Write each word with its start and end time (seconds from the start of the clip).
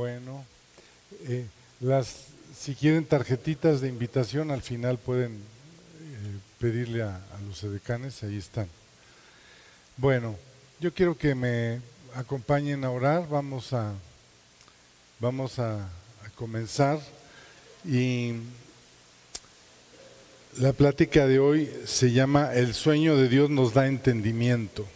Bueno, 0.00 0.46
eh, 1.28 1.44
las, 1.80 2.28
si 2.58 2.74
quieren 2.74 3.04
tarjetitas 3.04 3.82
de 3.82 3.88
invitación, 3.88 4.50
al 4.50 4.62
final 4.62 4.96
pueden 4.96 5.32
eh, 5.32 6.38
pedirle 6.58 7.02
a, 7.02 7.20
los 7.46 7.62
edecanes, 7.64 8.22
ahí 8.22 8.38
están. 8.38 8.66
Bueno, 9.98 10.36
yo 10.80 10.94
quiero 10.94 11.18
que 11.18 11.34
me 11.34 11.82
acompañen 12.14 12.82
a 12.84 12.90
orar, 12.90 13.28
vamos 13.28 13.74
a, 13.74 13.92
vamos 15.18 15.58
a 15.58 15.86
comenzar 16.34 16.98
y 17.84 18.36
la 20.56 20.72
plática 20.72 21.26
de 21.26 21.40
hoy 21.40 21.70
se 21.84 22.10
llama 22.10 22.54
El 22.54 22.72
sueño 22.72 23.18
de 23.18 23.28
Dios 23.28 23.50
nos 23.50 23.74
da 23.74 23.86
entendimiento. 23.86 24.86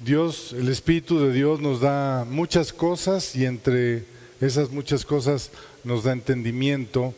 Dios, 0.00 0.52
el 0.52 0.68
Espíritu 0.68 1.18
de 1.18 1.32
Dios 1.32 1.60
nos 1.60 1.80
da 1.80 2.24
muchas 2.24 2.72
cosas 2.72 3.34
y 3.34 3.44
entre 3.44 4.04
esas 4.40 4.70
muchas 4.70 5.04
cosas 5.04 5.50
nos 5.82 6.04
da 6.04 6.12
entendimiento 6.12 7.14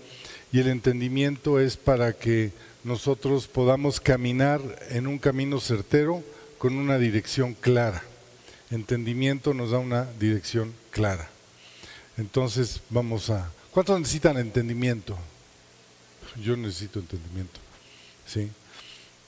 y 0.51 0.61
el 0.61 0.69
entendimiento 0.69 1.61
es 1.61 1.77
para 1.77 2.15
que 2.15 2.53
nosotros 2.83 3.48
podamos 3.48 4.01
caminar 4.01 4.62
en 4.89 5.06
un 5.06 5.19
camino 5.19 5.61
certero 5.61 6.25
con 6.56 6.77
una 6.77 6.97
dirección 6.97 7.53
clara. 7.53 8.03
Entendimiento 8.70 9.53
nos 9.53 9.73
da 9.73 9.78
una 9.78 10.06
dirección 10.19 10.73
clara. 10.91 11.28
Entonces 12.17 12.81
vamos 12.89 13.28
a... 13.28 13.51
¿Cuántos 13.73 13.98
necesitan 13.98 14.39
entendimiento? 14.39 15.19
Yo 16.42 16.56
necesito 16.56 16.98
entendimiento. 16.98 17.61
¿sí? 18.27 18.48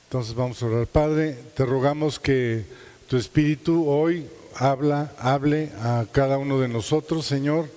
Entonces 0.05 0.35
vamos 0.35 0.63
a 0.63 0.67
orar. 0.67 0.87
Padre, 0.87 1.37
te 1.55 1.67
rogamos 1.67 2.19
que 2.19 2.65
tu 3.13 3.19
Espíritu 3.19 3.91
hoy 3.91 4.27
habla, 4.55 5.13
hable 5.19 5.71
a 5.81 6.07
cada 6.13 6.39
uno 6.39 6.59
de 6.61 6.69
nosotros, 6.69 7.27
Señor, 7.27 7.69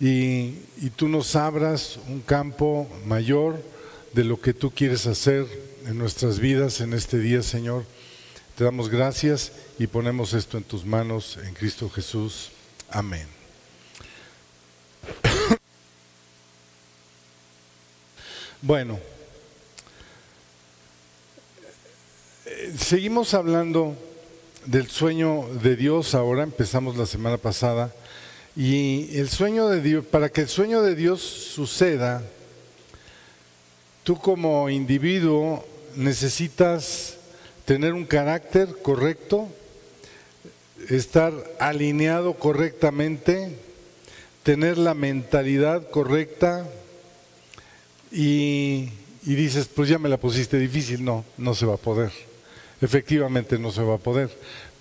y, 0.00 0.54
y 0.80 0.88
tú 0.96 1.08
nos 1.08 1.36
abras 1.36 1.98
un 2.08 2.22
campo 2.22 2.88
mayor 3.04 3.62
de 4.14 4.24
lo 4.24 4.40
que 4.40 4.54
tú 4.54 4.70
quieres 4.70 5.06
hacer 5.06 5.44
en 5.84 5.98
nuestras 5.98 6.38
vidas 6.38 6.80
en 6.80 6.94
este 6.94 7.18
día, 7.18 7.42
Señor. 7.42 7.84
Te 8.56 8.64
damos 8.64 8.88
gracias 8.88 9.52
y 9.78 9.88
ponemos 9.88 10.32
esto 10.32 10.56
en 10.56 10.64
tus 10.64 10.86
manos 10.86 11.38
en 11.44 11.52
Cristo 11.52 11.90
Jesús. 11.90 12.50
Amén. 12.88 13.26
Bueno, 18.62 18.98
eh, 22.46 22.72
seguimos 22.78 23.34
hablando 23.34 23.96
del 24.66 24.88
sueño 24.88 25.46
de 25.62 25.76
Dios 25.76 26.14
ahora, 26.14 26.42
empezamos 26.42 26.96
la 26.96 27.06
semana 27.06 27.36
pasada, 27.36 27.92
y 28.54 29.16
el 29.18 29.28
sueño 29.28 29.68
de 29.68 29.80
Dios, 29.80 30.04
para 30.04 30.28
que 30.28 30.42
el 30.42 30.48
sueño 30.48 30.82
de 30.82 30.94
Dios 30.94 31.20
suceda, 31.20 32.22
tú 34.04 34.18
como 34.18 34.68
individuo 34.68 35.64
necesitas 35.96 37.16
tener 37.64 37.92
un 37.92 38.04
carácter 38.04 38.76
correcto, 38.82 39.48
estar 40.88 41.32
alineado 41.58 42.34
correctamente, 42.34 43.56
tener 44.42 44.78
la 44.78 44.94
mentalidad 44.94 45.88
correcta 45.90 46.66
y, 48.10 48.90
y, 49.24 49.34
dices, 49.34 49.68
pues 49.68 49.88
ya 49.88 49.98
me 49.98 50.08
la 50.08 50.18
pusiste 50.18 50.58
difícil, 50.58 51.04
no, 51.04 51.24
no 51.38 51.54
se 51.54 51.66
va 51.66 51.74
a 51.74 51.78
poder. 51.78 52.12
Efectivamente 52.82 53.58
no 53.58 53.70
se 53.70 53.82
va 53.82 53.94
a 53.94 53.98
poder. 53.98 54.28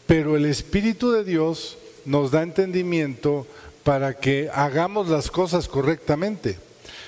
Pero 0.08 0.36
el 0.36 0.46
Espíritu 0.46 1.12
de 1.12 1.24
Dios 1.24 1.78
nos 2.04 2.32
da 2.32 2.42
entendimiento 2.42 3.48
para 3.84 4.16
que 4.16 4.50
hagamos 4.54 5.08
las 5.08 5.32
cosas 5.32 5.68
correctamente. 5.68 6.58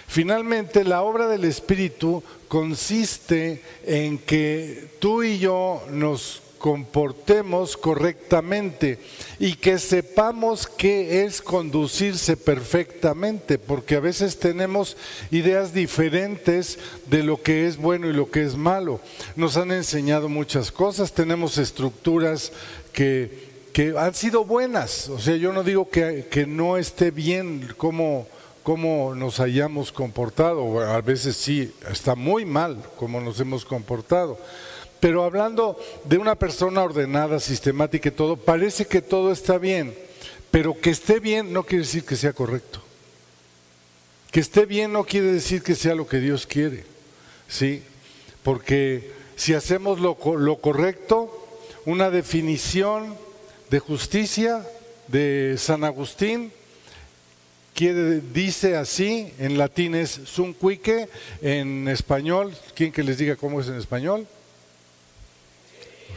Finalmente, 0.08 0.84
la 0.84 1.02
obra 1.02 1.28
del 1.28 1.46
Espíritu 1.46 2.24
consiste 2.48 3.62
en 3.86 4.20
que 4.20 4.88
tú 5.00 5.24
y 5.24 5.40
yo 5.40 5.84
nos 5.90 6.44
comportemos 6.64 7.76
correctamente 7.76 8.98
y 9.38 9.56
que 9.56 9.78
sepamos 9.78 10.66
qué 10.66 11.26
es 11.26 11.42
conducirse 11.42 12.38
perfectamente, 12.38 13.58
porque 13.58 13.98
a 13.98 14.00
veces 14.00 14.40
tenemos 14.40 14.96
ideas 15.30 15.74
diferentes 15.74 16.80
de 17.08 17.22
lo 17.22 17.42
que 17.42 17.68
es 17.68 17.76
bueno 17.76 18.08
y 18.08 18.14
lo 18.14 18.32
que 18.32 18.44
es 18.44 18.56
malo. 18.56 19.02
Nos 19.36 19.58
han 19.58 19.74
enseñado 19.74 20.30
muchas 20.30 20.72
cosas, 20.72 21.12
tenemos 21.12 21.58
estructuras 21.58 22.54
que, 22.94 23.50
que 23.74 23.96
han 23.98 24.14
sido 24.14 24.46
buenas, 24.46 25.10
o 25.10 25.20
sea, 25.20 25.36
yo 25.36 25.52
no 25.52 25.64
digo 25.64 25.90
que, 25.90 26.28
que 26.32 26.46
no 26.48 26.78
esté 26.78 27.12
bien 27.12 27.74
como 27.76 28.26
cómo 28.64 29.16
nos 29.16 29.42
hayamos 29.42 29.92
comportado, 29.92 30.80
a 30.80 31.02
veces 31.02 31.36
sí, 31.36 31.74
está 31.92 32.16
muy 32.16 32.46
mal 32.46 32.82
cómo 32.96 33.20
nos 33.20 33.38
hemos 33.42 33.66
comportado. 33.66 34.40
Pero 35.04 35.26
hablando 35.26 35.78
de 36.06 36.18
una 36.18 36.36
persona 36.36 36.82
ordenada, 36.82 37.42
sistemática 37.42 38.08
y 38.08 38.14
todo, 38.14 38.38
parece 38.38 38.86
que 38.86 39.02
todo 39.02 39.34
está 39.34 39.58
bien, 39.58 39.94
pero 40.50 40.80
que 40.80 40.92
esté 40.92 41.20
bien 41.20 41.52
no 41.52 41.64
quiere 41.64 41.84
decir 41.84 42.06
que 42.06 42.16
sea 42.16 42.32
correcto. 42.32 42.82
Que 44.32 44.40
esté 44.40 44.66
bien 44.66 44.94
no 44.94 45.04
quiere 45.04 45.28
decir 45.28 45.62
que 45.62 45.76
sea 45.76 45.94
lo 45.94 46.08
que 46.08 46.22
Dios 46.22 46.48
quiere, 46.48 46.86
¿sí? 47.50 47.84
Porque 48.44 49.12
si 49.36 49.54
hacemos 49.54 50.00
lo, 50.00 50.18
lo 50.38 50.62
correcto, 50.62 51.50
una 51.84 52.10
definición 52.10 53.18
de 53.70 53.80
justicia 53.80 54.66
de 55.10 55.56
San 55.58 55.84
Agustín, 55.84 56.54
dice 58.34 58.78
así, 58.78 59.34
en 59.38 59.58
latín 59.58 59.96
es 59.96 60.12
sunquique, 60.12 61.10
en 61.42 61.90
español, 61.90 62.54
¿quién 62.74 62.94
que 62.94 63.04
les 63.04 63.18
diga 63.18 63.36
cómo 63.36 63.60
es 63.60 63.68
en 63.68 63.76
español? 63.76 64.26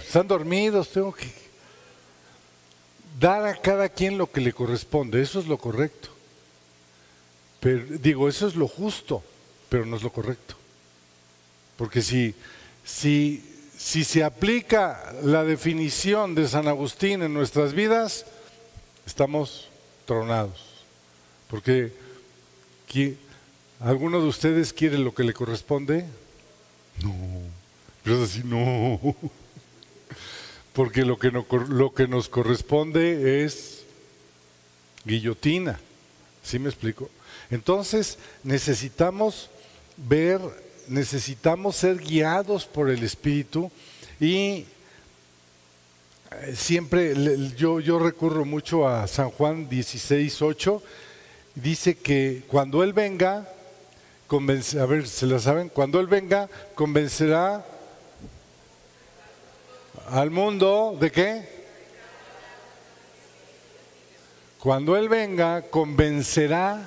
Están 0.06 0.28
dormidos, 0.28 0.90
tengo 0.90 1.12
que 1.12 1.26
dar 3.18 3.44
a 3.46 3.60
cada 3.60 3.88
quien 3.88 4.16
lo 4.16 4.30
que 4.30 4.40
le 4.40 4.52
corresponde, 4.52 5.20
eso 5.20 5.40
es 5.40 5.46
lo 5.46 5.58
correcto. 5.58 6.10
Pero, 7.60 7.84
digo, 7.98 8.28
eso 8.28 8.46
es 8.46 8.54
lo 8.54 8.68
justo, 8.68 9.22
pero 9.68 9.84
no 9.84 9.96
es 9.96 10.02
lo 10.02 10.12
correcto. 10.12 10.54
Porque 11.76 12.02
si, 12.02 12.34
si, 12.84 13.42
si 13.76 14.04
se 14.04 14.22
aplica 14.22 15.12
la 15.22 15.44
definición 15.44 16.34
de 16.34 16.48
San 16.48 16.68
Agustín 16.68 17.22
en 17.22 17.34
nuestras 17.34 17.72
vidas, 17.72 18.26
estamos 19.06 19.68
tronados. 20.06 20.84
Porque 21.48 21.92
¿alguno 23.80 24.20
de 24.20 24.28
ustedes 24.28 24.72
quiere 24.72 24.98
lo 24.98 25.14
que 25.14 25.24
le 25.24 25.32
corresponde? 25.32 26.06
No, 27.02 27.14
pero 28.02 28.22
es 28.22 28.30
así, 28.30 28.42
no. 28.44 29.16
Porque 30.76 31.06
lo 31.06 31.18
que, 31.18 31.32
no, 31.32 31.46
lo 31.70 31.94
que 31.94 32.06
nos 32.06 32.28
corresponde 32.28 33.42
es 33.42 33.84
guillotina. 35.06 35.80
¿Sí 36.42 36.58
me 36.58 36.68
explico? 36.68 37.08
Entonces 37.50 38.18
necesitamos 38.44 39.48
ver, 39.96 40.38
necesitamos 40.88 41.76
ser 41.76 41.96
guiados 41.96 42.66
por 42.66 42.90
el 42.90 43.02
Espíritu 43.02 43.70
y 44.20 44.66
siempre 46.54 47.14
yo, 47.56 47.80
yo 47.80 47.98
recurro 47.98 48.44
mucho 48.44 48.86
a 48.86 49.06
San 49.06 49.30
Juan 49.30 49.70
16, 49.70 50.42
8 50.42 50.82
dice 51.54 51.94
que 51.96 52.42
cuando 52.48 52.82
Él 52.82 52.92
venga, 52.92 53.48
convence, 54.26 54.78
a 54.78 54.84
ver, 54.84 55.08
¿se 55.08 55.24
la 55.24 55.38
saben? 55.38 55.70
Cuando 55.70 56.00
Él 56.00 56.06
venga, 56.06 56.50
convencerá 56.74 57.64
al 60.10 60.30
mundo 60.30 60.96
de 61.00 61.10
qué? 61.10 61.56
Cuando 64.58 64.96
Él 64.96 65.08
venga, 65.08 65.62
convencerá 65.62 66.82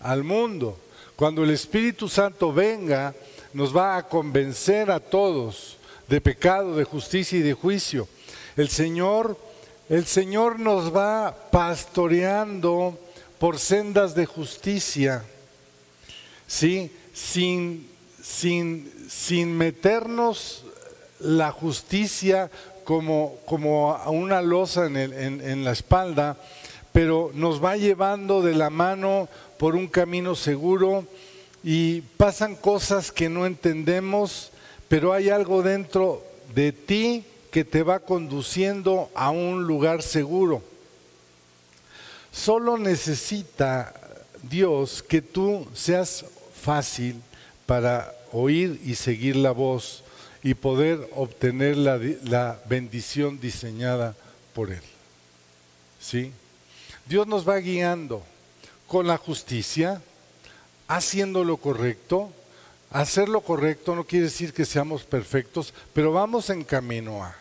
al 0.00 0.24
mundo. 0.24 0.78
Cuando 1.16 1.44
el 1.44 1.50
Espíritu 1.50 2.08
Santo 2.08 2.52
venga, 2.52 3.14
nos 3.52 3.74
va 3.76 3.96
a 3.96 4.08
convencer 4.08 4.90
a 4.90 5.00
todos 5.00 5.76
de 6.08 6.20
pecado, 6.20 6.76
de 6.76 6.84
justicia 6.84 7.38
y 7.38 7.42
de 7.42 7.54
juicio. 7.54 8.06
El 8.56 8.68
Señor, 8.68 9.38
el 9.88 10.06
Señor 10.06 10.60
nos 10.60 10.94
va 10.94 11.34
pastoreando 11.50 12.98
por 13.38 13.58
sendas 13.58 14.14
de 14.14 14.26
justicia, 14.26 15.24
¿sí? 16.46 16.90
sin, 17.12 17.88
sin, 18.22 18.92
sin 19.08 19.56
meternos 19.56 20.64
la 21.20 21.50
justicia 21.52 22.50
como, 22.84 23.36
como 23.46 23.94
a 23.94 24.10
una 24.10 24.42
losa 24.42 24.86
en, 24.86 24.96
en 24.96 25.64
la 25.64 25.72
espalda, 25.72 26.36
pero 26.92 27.30
nos 27.34 27.62
va 27.62 27.76
llevando 27.76 28.42
de 28.42 28.54
la 28.54 28.70
mano 28.70 29.28
por 29.58 29.74
un 29.74 29.88
camino 29.88 30.34
seguro 30.34 31.04
y 31.62 32.02
pasan 32.16 32.54
cosas 32.54 33.10
que 33.10 33.28
no 33.28 33.44
entendemos, 33.44 34.52
pero 34.88 35.12
hay 35.12 35.30
algo 35.30 35.62
dentro 35.62 36.22
de 36.54 36.72
ti 36.72 37.24
que 37.50 37.64
te 37.64 37.82
va 37.82 38.00
conduciendo 38.00 39.10
a 39.14 39.30
un 39.30 39.64
lugar 39.64 40.02
seguro. 40.02 40.62
Solo 42.30 42.76
necesita 42.76 43.94
Dios 44.42 45.02
que 45.02 45.22
tú 45.22 45.66
seas 45.74 46.24
fácil 46.62 47.20
para 47.64 48.14
oír 48.32 48.80
y 48.84 48.94
seguir 48.94 49.36
la 49.36 49.52
voz 49.52 50.04
y 50.46 50.54
poder 50.54 51.10
obtener 51.16 51.76
la, 51.76 51.98
la 52.22 52.60
bendición 52.68 53.40
diseñada 53.40 54.14
por 54.54 54.70
Él. 54.70 54.82
¿Sí? 56.00 56.30
Dios 57.04 57.26
nos 57.26 57.48
va 57.48 57.56
guiando 57.56 58.22
con 58.86 59.08
la 59.08 59.18
justicia, 59.18 60.00
haciendo 60.86 61.42
lo 61.42 61.56
correcto. 61.56 62.30
Hacer 62.92 63.28
lo 63.28 63.40
correcto 63.40 63.96
no 63.96 64.04
quiere 64.04 64.26
decir 64.26 64.52
que 64.52 64.64
seamos 64.64 65.02
perfectos, 65.02 65.74
pero 65.92 66.12
vamos 66.12 66.48
en 66.48 66.62
camino 66.62 67.24
a. 67.24 67.34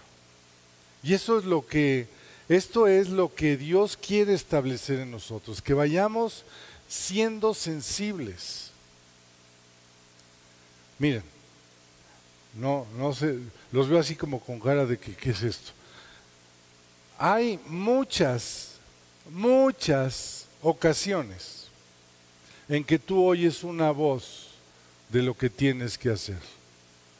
Y 1.03 1.13
eso 1.13 1.37
es 1.37 1.45
lo 1.45 1.63
que, 1.63 2.07
esto 2.49 2.87
es 2.87 3.09
lo 3.09 3.35
que 3.35 3.55
Dios 3.55 3.97
quiere 3.97 4.33
establecer 4.33 5.01
en 5.01 5.11
nosotros, 5.11 5.61
que 5.61 5.75
vayamos 5.75 6.43
siendo 6.87 7.53
sensibles. 7.53 8.71
Miren, 10.97 11.34
no, 12.55 12.85
no 12.97 13.13
sé, 13.13 13.39
los 13.71 13.89
veo 13.89 13.99
así 13.99 14.15
como 14.15 14.39
con 14.39 14.59
cara 14.59 14.85
de 14.85 14.97
que, 14.97 15.13
¿qué 15.15 15.31
es 15.31 15.43
esto? 15.43 15.71
Hay 17.17 17.59
muchas, 17.67 18.75
muchas 19.29 20.47
ocasiones 20.61 21.67
en 22.67 22.83
que 22.83 22.97
tú 22.97 23.23
oyes 23.23 23.63
una 23.63 23.91
voz 23.91 24.51
de 25.09 25.21
lo 25.21 25.35
que 25.35 25.49
tienes 25.49 25.97
que 25.97 26.09
hacer. 26.09 26.39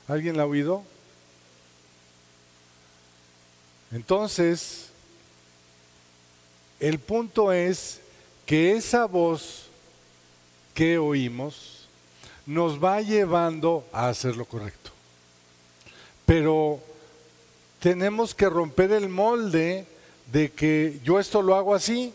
¿Alguien 0.08 0.38
la 0.38 0.44
ha 0.44 0.48
oído? 0.48 0.84
Entonces, 3.92 4.90
el 6.80 7.00
punto 7.00 7.52
es 7.52 8.02
que 8.46 8.74
esa 8.74 9.06
voz 9.06 9.68
que 10.74 10.98
oímos 10.98 11.88
nos 12.46 12.84
va 12.84 13.02
llevando 13.02 13.88
a 13.92 14.10
hacer 14.10 14.36
lo 14.36 14.46
correcto. 14.46 14.85
Pero 16.25 16.80
tenemos 17.80 18.33
que 18.33 18.50
romper 18.50 18.92
el 18.92 19.10
molde 19.10 19.86
de 20.31 20.51
que 20.51 21.00
yo 21.04 21.19
esto 21.19 21.42
lo 21.42 21.56
hago 21.56 21.75
así 21.75 22.13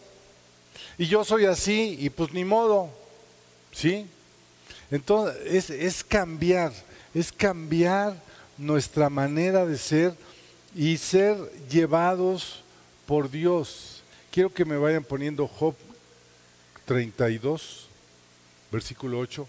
y 0.98 1.06
yo 1.06 1.24
soy 1.24 1.44
así 1.46 1.96
y 1.98 2.10
pues 2.10 2.32
ni 2.32 2.44
modo, 2.44 2.90
¿sí? 3.72 4.06
Entonces 4.90 5.70
es, 5.70 6.02
cambiar, 6.02 6.72
es 7.14 7.30
cambiar 7.30 8.20
nuestra 8.58 9.08
manera 9.08 9.64
de 9.64 9.78
ser 9.78 10.14
y 10.74 10.96
ser 10.98 11.36
llevados 11.70 12.62
por 13.06 13.30
Dios. 13.30 14.02
Quiero 14.30 14.52
que 14.52 14.64
me 14.64 14.76
vayan 14.76 15.04
poniendo 15.04 15.46
Job 15.46 15.74
32, 16.84 17.86
versículo 18.72 19.20
8. 19.20 19.46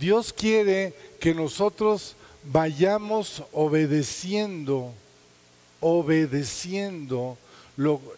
Dios 0.00 0.32
quiere 0.32 0.94
que 1.20 1.34
nosotros 1.34 2.14
vayamos 2.50 3.42
obedeciendo, 3.52 4.94
obedeciendo 5.80 7.36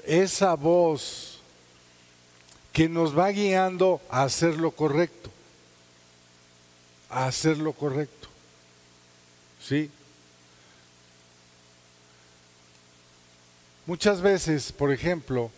esa 0.06 0.54
voz 0.54 1.40
que 2.72 2.88
nos 2.88 3.16
va 3.16 3.30
guiando 3.30 4.00
a 4.08 4.22
hacer 4.22 4.56
lo 4.56 4.70
correcto, 4.70 5.30
a 7.10 7.26
hacer 7.26 7.58
lo 7.58 7.72
correcto. 7.72 8.28
¿Sí? 9.60 9.90
Muchas 13.84 14.20
veces, 14.20 14.70
por 14.70 14.92
ejemplo, 14.92 15.50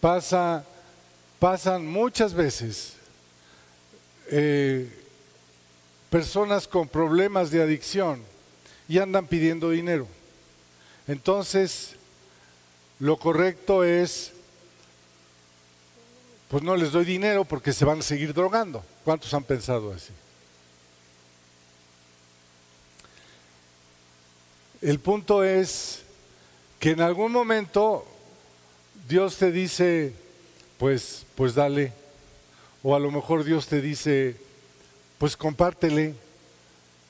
pasa, 0.00 0.64
pasan 1.38 1.86
muchas 1.86 2.32
veces 2.32 2.94
eh, 4.30 5.05
personas 6.10 6.68
con 6.68 6.88
problemas 6.88 7.50
de 7.50 7.62
adicción 7.62 8.22
y 8.88 8.98
andan 8.98 9.26
pidiendo 9.26 9.70
dinero. 9.70 10.06
Entonces, 11.08 11.96
lo 12.98 13.18
correcto 13.18 13.84
es, 13.84 14.32
pues 16.48 16.62
no 16.62 16.76
les 16.76 16.92
doy 16.92 17.04
dinero 17.04 17.44
porque 17.44 17.72
se 17.72 17.84
van 17.84 18.00
a 18.00 18.02
seguir 18.02 18.32
drogando. 18.32 18.84
¿Cuántos 19.04 19.32
han 19.34 19.44
pensado 19.44 19.92
así? 19.92 20.12
El 24.80 25.00
punto 25.00 25.42
es 25.42 26.02
que 26.78 26.90
en 26.90 27.00
algún 27.00 27.32
momento 27.32 28.06
Dios 29.08 29.36
te 29.36 29.50
dice, 29.50 30.12
pues, 30.78 31.24
pues 31.34 31.54
dale. 31.54 31.92
O 32.82 32.94
a 32.94 33.00
lo 33.00 33.10
mejor 33.10 33.44
Dios 33.44 33.66
te 33.66 33.80
dice, 33.80 34.36
pues 35.18 35.36
compártele. 35.36 36.14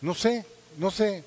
No 0.00 0.14
sé, 0.14 0.44
no 0.76 0.90
sé. 0.90 1.24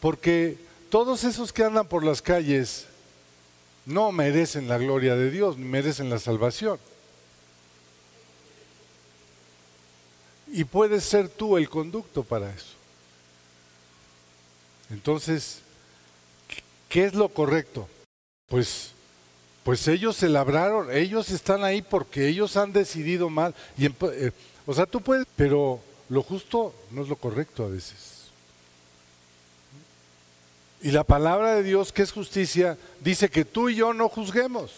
Porque 0.00 0.58
todos 0.90 1.24
esos 1.24 1.52
que 1.52 1.64
andan 1.64 1.86
por 1.86 2.04
las 2.04 2.20
calles 2.20 2.86
no 3.86 4.12
merecen 4.12 4.68
la 4.68 4.78
gloria 4.78 5.14
de 5.16 5.30
Dios, 5.30 5.56
ni 5.56 5.64
merecen 5.64 6.10
la 6.10 6.18
salvación. 6.18 6.78
Y 10.48 10.64
puedes 10.64 11.04
ser 11.04 11.28
tú 11.28 11.56
el 11.56 11.68
conducto 11.70 12.22
para 12.22 12.52
eso. 12.52 12.74
Entonces, 14.90 15.60
¿qué 16.88 17.06
es 17.06 17.14
lo 17.14 17.30
correcto? 17.30 17.88
Pues, 18.48 18.90
pues 19.64 19.86
ellos 19.86 20.16
se 20.16 20.28
labraron, 20.28 20.94
ellos 20.94 21.30
están 21.30 21.62
ahí 21.62 21.82
porque 21.82 22.28
ellos 22.28 22.56
han 22.56 22.72
decidido 22.72 23.30
mal. 23.30 23.54
Y, 23.78 23.86
eh, 23.86 24.32
o 24.66 24.74
sea, 24.74 24.86
tú 24.86 25.00
puedes, 25.00 25.26
pero 25.36 25.80
lo 26.08 26.22
justo 26.22 26.74
no 26.90 27.02
es 27.02 27.08
lo 27.08 27.16
correcto 27.16 27.64
a 27.64 27.68
veces. 27.68 28.12
Y 30.82 30.90
la 30.90 31.04
palabra 31.04 31.54
de 31.54 31.62
Dios, 31.62 31.92
que 31.92 32.02
es 32.02 32.10
justicia, 32.10 32.76
dice 33.00 33.28
que 33.28 33.44
tú 33.44 33.68
y 33.68 33.76
yo 33.76 33.94
no 33.94 34.08
juzguemos. 34.08 34.72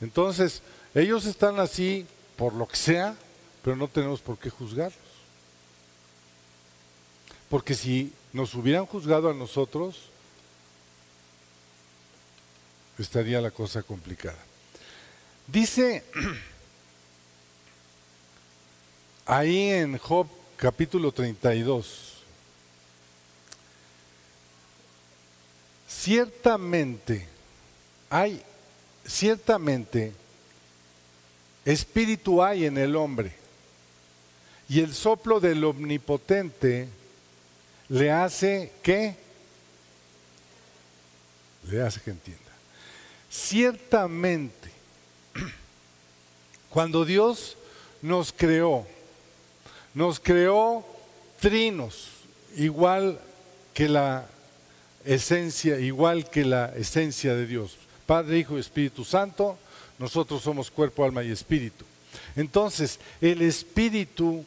Entonces, 0.00 0.62
ellos 0.94 1.26
están 1.26 1.60
así 1.60 2.06
por 2.36 2.54
lo 2.54 2.66
que 2.66 2.76
sea, 2.76 3.16
pero 3.62 3.76
no 3.76 3.86
tenemos 3.86 4.20
por 4.20 4.36
qué 4.36 4.50
juzgarlos. 4.50 4.98
Porque 7.48 7.74
si 7.74 8.12
nos 8.32 8.54
hubieran 8.54 8.84
juzgado 8.84 9.30
a 9.30 9.34
nosotros, 9.34 10.10
estaría 13.02 13.40
la 13.40 13.50
cosa 13.50 13.82
complicada. 13.82 14.38
Dice 15.46 16.04
ahí 19.26 19.70
en 19.70 19.98
Job 19.98 20.26
capítulo 20.56 21.12
32, 21.12 22.24
ciertamente 25.88 27.26
hay, 28.10 28.42
ciertamente, 29.06 30.12
espíritu 31.64 32.42
hay 32.42 32.64
en 32.64 32.78
el 32.78 32.96
hombre 32.96 33.32
y 34.68 34.80
el 34.80 34.94
soplo 34.94 35.40
del 35.40 35.64
omnipotente 35.64 36.88
le 37.88 38.10
hace 38.10 38.72
que, 38.82 39.16
le 41.70 41.82
hace 41.82 42.00
que 42.00 42.10
entienda. 42.10 42.47
Ciertamente, 43.30 44.70
cuando 46.70 47.04
Dios 47.04 47.56
nos 48.02 48.32
creó, 48.32 48.86
nos 49.94 50.18
creó 50.20 50.84
trinos, 51.40 52.08
igual 52.56 53.20
que 53.74 53.88
la 53.88 54.26
esencia, 55.04 55.78
igual 55.78 56.28
que 56.30 56.44
la 56.44 56.72
esencia 56.76 57.34
de 57.34 57.46
Dios. 57.46 57.76
Padre, 58.06 58.38
Hijo 58.38 58.56
y 58.56 58.60
Espíritu 58.60 59.04
Santo, 59.04 59.58
nosotros 59.98 60.42
somos 60.42 60.70
cuerpo, 60.70 61.04
alma 61.04 61.22
y 61.22 61.30
espíritu. 61.30 61.84
Entonces, 62.36 62.98
el 63.20 63.42
espíritu, 63.42 64.44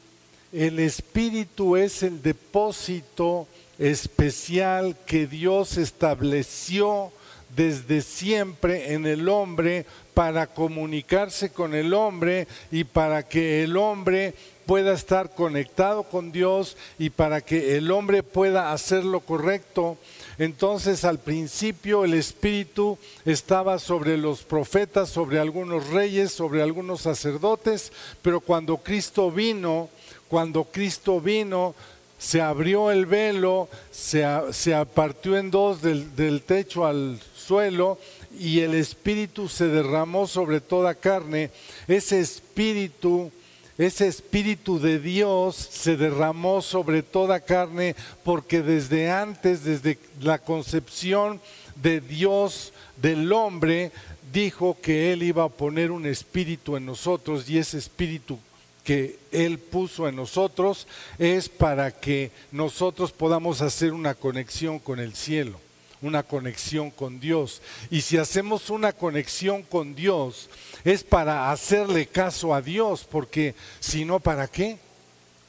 el 0.51 0.79
espíritu 0.79 1.75
es 1.75 2.03
el 2.03 2.21
depósito 2.21 3.47
especial 3.77 4.95
que 5.05 5.27
Dios 5.27 5.77
estableció 5.77 7.11
desde 7.55 8.01
siempre 8.01 8.93
en 8.93 9.05
el 9.05 9.27
hombre 9.29 9.85
para 10.13 10.47
comunicarse 10.47 11.51
con 11.51 11.73
el 11.73 11.93
hombre 11.93 12.47
y 12.71 12.83
para 12.83 13.23
que 13.23 13.63
el 13.63 13.77
hombre 13.77 14.33
pueda 14.65 14.93
estar 14.93 15.33
conectado 15.33 16.03
con 16.03 16.31
Dios 16.31 16.77
y 16.97 17.09
para 17.09 17.41
que 17.41 17.77
el 17.77 17.91
hombre 17.91 18.23
pueda 18.23 18.71
hacer 18.71 19.03
lo 19.03 19.19
correcto. 19.19 19.97
Entonces 20.37 21.03
al 21.03 21.19
principio 21.19 22.05
el 22.05 22.13
Espíritu 22.13 22.97
estaba 23.25 23.79
sobre 23.79 24.17
los 24.17 24.43
profetas, 24.43 25.09
sobre 25.09 25.39
algunos 25.39 25.89
reyes, 25.89 26.31
sobre 26.31 26.61
algunos 26.61 27.01
sacerdotes, 27.01 27.91
pero 28.21 28.39
cuando 28.39 28.77
Cristo 28.77 29.31
vino, 29.31 29.89
cuando 30.27 30.63
Cristo 30.63 31.19
vino, 31.19 31.75
se 32.21 32.39
abrió 32.39 32.91
el 32.91 33.07
velo, 33.07 33.67
se, 33.89 34.23
se 34.51 34.75
en 34.75 35.49
dos 35.49 35.81
del, 35.81 36.15
del 36.15 36.43
techo 36.43 36.85
al 36.85 37.19
suelo 37.35 37.97
y 38.39 38.59
el 38.59 38.75
Espíritu 38.75 39.49
se 39.49 39.65
derramó 39.65 40.27
sobre 40.27 40.61
toda 40.61 40.93
carne. 40.93 41.49
Ese 41.87 42.19
Espíritu 42.19 43.31
ese 43.79 44.07
Espíritu 44.07 44.79
de 44.79 44.99
Dios 44.99 45.55
se 45.55 45.97
derramó 45.97 46.61
sobre 46.61 47.01
toda 47.01 47.39
carne 47.39 47.95
porque 48.23 48.61
desde 48.61 49.09
antes, 49.09 49.63
desde 49.63 49.97
la 50.21 50.37
concepción 50.37 51.41
de 51.81 52.01
Dios, 52.01 52.71
del 53.01 53.33
hombre, 53.33 53.91
dijo 54.31 54.77
que 54.79 55.11
Él 55.11 55.23
iba 55.23 55.45
a 55.45 55.49
poner 55.49 55.89
un 55.89 56.05
espíritu 56.05 56.77
en 56.77 56.85
nosotros 56.85 57.49
y 57.49 57.57
ese 57.57 57.79
espíritu 57.79 58.37
que 58.83 59.19
Él 59.31 59.59
puso 59.59 60.07
en 60.07 60.15
nosotros 60.15 60.87
es 61.19 61.49
para 61.49 61.91
que 61.91 62.31
nosotros 62.51 63.11
podamos 63.11 63.61
hacer 63.61 63.93
una 63.93 64.15
conexión 64.15 64.79
con 64.79 64.99
el 64.99 65.15
cielo 65.15 65.59
una 66.01 66.23
conexión 66.23 66.89
con 66.89 67.19
Dios. 67.19 67.61
Y 67.89 68.01
si 68.01 68.17
hacemos 68.17 68.69
una 68.69 68.91
conexión 68.91 69.63
con 69.63 69.95
Dios, 69.95 70.49
es 70.83 71.03
para 71.03 71.51
hacerle 71.51 72.07
caso 72.07 72.53
a 72.53 72.61
Dios, 72.61 73.07
porque 73.09 73.55
si 73.79 74.03
no, 74.03 74.19
¿para 74.19 74.47
qué? 74.47 74.77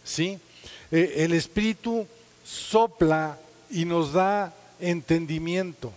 ¿Sí? 0.04 0.38
Eh, 0.90 1.14
el 1.18 1.32
Espíritu 1.32 2.06
sopla 2.44 3.38
y 3.70 3.84
nos 3.84 4.12
da 4.12 4.54
entendimiento. 4.78 5.92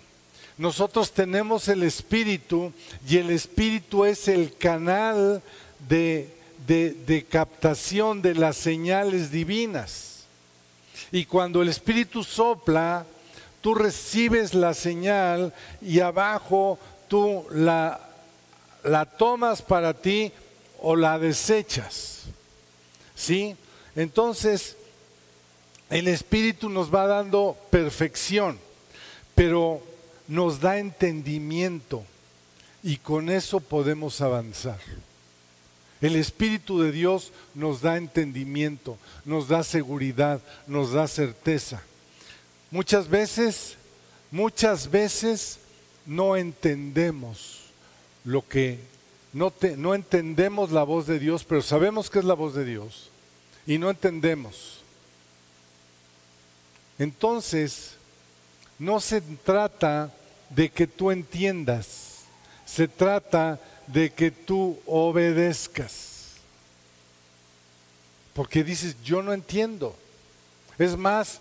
Nosotros 0.57 1.11
tenemos 1.11 1.67
el 1.67 1.83
Espíritu 1.83 2.71
y 3.07 3.17
el 3.17 3.29
Espíritu 3.31 4.05
es 4.05 4.29
el 4.29 4.55
canal 4.55 5.41
de, 5.89 6.29
de 6.67 7.25
captación 7.29 8.21
de 8.21 8.35
las 8.35 8.57
señales 8.57 9.31
divinas. 9.31 10.23
Y 11.11 11.25
cuando 11.25 11.61
el 11.61 11.69
Espíritu 11.69 12.23
sopla, 12.23 13.05
tú 13.61 13.73
recibes 13.73 14.53
la 14.53 14.73
señal 14.73 15.53
y 15.81 15.99
abajo 15.99 16.79
tú 17.07 17.45
la, 17.51 17.99
la 18.83 19.05
tomas 19.05 19.61
para 19.61 19.93
ti 19.93 20.31
o 20.81 20.95
la 20.95 21.17
desechas. 21.19 22.23
¿Sí? 23.15 23.55
Entonces, 23.95 24.75
el 25.89 26.07
Espíritu 26.07 26.69
nos 26.69 26.93
va 26.93 27.07
dando 27.07 27.55
perfección, 27.69 28.59
pero 29.33 29.81
nos 30.27 30.59
da 30.59 30.79
entendimiento 30.79 32.03
y 32.83 32.97
con 32.97 33.29
eso 33.29 33.59
podemos 33.59 34.21
avanzar. 34.21 34.79
El 36.05 36.17
Espíritu 36.17 36.81
de 36.81 36.91
Dios 36.91 37.31
nos 37.55 37.81
da 37.81 37.97
entendimiento, 37.97 38.99
nos 39.25 39.47
da 39.47 39.63
seguridad, 39.63 40.39
nos 40.67 40.91
da 40.91 41.07
certeza. 41.07 41.81
Muchas 42.69 43.09
veces, 43.09 43.75
muchas 44.29 44.91
veces 44.91 45.57
no 46.05 46.37
entendemos 46.37 47.61
lo 48.23 48.47
que, 48.47 48.81
no, 49.33 49.51
entendemos 49.95 50.71
la 50.71 50.83
voz 50.83 51.07
de 51.07 51.17
Dios, 51.17 51.43
pero 51.43 51.63
sabemos 51.63 52.11
que 52.11 52.19
es 52.19 52.25
la 52.25 52.35
voz 52.35 52.53
de 52.53 52.65
Dios 52.65 53.09
y 53.65 53.79
no 53.79 53.89
entendemos. 53.89 54.81
Entonces, 56.99 57.95
no 58.77 58.99
se 58.99 59.21
trata 59.21 60.13
de 60.51 60.69
que 60.69 60.85
tú 60.85 61.09
entiendas, 61.09 62.25
se 62.63 62.87
trata 62.87 63.53
de 63.53 63.74
que 63.93 64.31
tú 64.31 64.79
obedezcas. 64.85 66.33
Porque 68.33 68.63
dices, 68.63 68.95
yo 69.03 69.21
no 69.21 69.33
entiendo. 69.33 69.95
Es 70.77 70.97
más, 70.97 71.39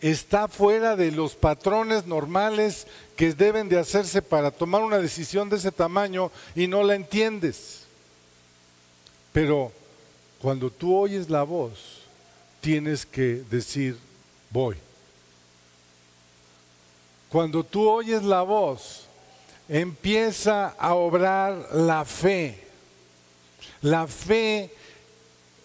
está 0.00 0.48
fuera 0.48 0.96
de 0.96 1.12
los 1.12 1.34
patrones 1.34 2.06
normales 2.06 2.86
que 3.16 3.32
deben 3.32 3.68
de 3.68 3.78
hacerse 3.78 4.20
para 4.20 4.50
tomar 4.50 4.82
una 4.82 4.98
decisión 4.98 5.48
de 5.48 5.56
ese 5.56 5.70
tamaño 5.70 6.32
y 6.56 6.66
no 6.66 6.82
la 6.82 6.96
entiendes. 6.96 7.82
Pero 9.32 9.72
cuando 10.40 10.70
tú 10.70 10.96
oyes 10.96 11.30
la 11.30 11.44
voz, 11.44 12.02
tienes 12.60 13.06
que 13.06 13.44
decir, 13.48 13.96
voy. 14.50 14.76
Cuando 17.28 17.62
tú 17.64 17.88
oyes 17.88 18.24
la 18.24 18.42
voz, 18.42 19.06
empieza 19.68 20.68
a 20.68 20.94
obrar 20.94 21.68
la 21.72 22.04
fe. 22.04 22.58
La 23.80 24.06
fe 24.06 24.70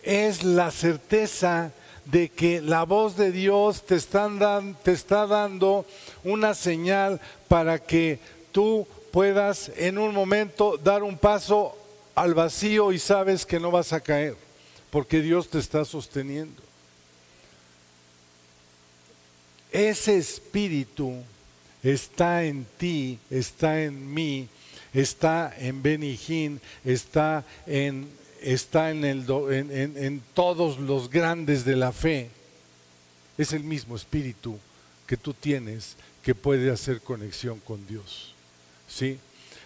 es 0.04 0.44
la 0.44 0.72
certeza 0.72 1.72
de 2.06 2.30
que 2.30 2.62
la 2.62 2.84
voz 2.84 3.18
de 3.18 3.32
Dios 3.32 3.86
te, 3.86 4.00
te 4.00 4.92
está 4.92 5.28
dando 5.28 5.86
una 6.24 6.54
señal 6.54 7.20
para 7.48 7.80
que 7.80 8.20
tú 8.52 8.88
puedas 9.12 9.72
en 9.76 9.98
un 9.98 10.14
momento 10.14 10.78
dar 10.78 11.04
un 11.04 11.18
paso 11.18 11.76
al 12.16 12.34
vacío 12.34 12.92
y 12.92 13.00
sabes 13.00 13.46
que 13.46 13.60
no 13.60 13.72
vas 13.72 13.94
a 13.94 14.00
caer, 14.00 14.36
porque 14.90 15.22
Dios 15.22 15.50
te 15.50 15.60
está 15.60 15.86
sosteniendo. 15.86 16.64
Ese 19.72 20.18
espíritu 20.18 21.22
está 21.94 22.44
en 22.44 22.66
ti, 22.78 23.20
está 23.30 23.82
en 23.84 24.14
mí, 24.14 24.48
está 24.94 25.54
en 25.58 25.82
Benijín, 25.82 26.62
está 26.84 27.46
en 27.66 28.18
está 28.42 28.92
en, 28.92 29.04
el, 29.04 29.26
en, 29.50 30.22
todos 30.34 30.80
los 30.80 31.10
grandes 31.10 31.66
de 31.66 31.76
la 31.76 31.92
fe. 31.92 32.30
Es 33.38 33.54
el 33.54 33.64
mismo 33.64 33.96
espíritu 33.96 34.58
que 35.06 35.18
tú 35.18 35.34
tienes 35.34 35.96
que 36.22 36.36
puede 36.36 36.72
hacer 36.72 37.02
conexión 37.02 37.60
con 37.60 37.86
Dios. 37.88 38.34
¿Sí? 38.88 39.20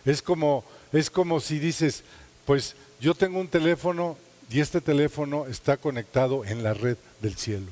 Es 0.06 0.22
como, 0.22 0.64
es 0.92 1.10
como 1.10 1.40
si 1.40 1.60
dices, 1.60 2.04
pues 2.46 2.76
yo 3.00 3.14
tengo 3.14 3.40
un 3.40 3.48
teléfono 3.48 4.18
y 4.50 4.60
este 4.60 4.82
teléfono 4.82 5.48
está 5.48 5.78
conectado 5.78 6.46
en 6.46 6.64
la 6.64 6.74
red 6.74 6.98
del 7.22 7.36
cielo. 7.36 7.72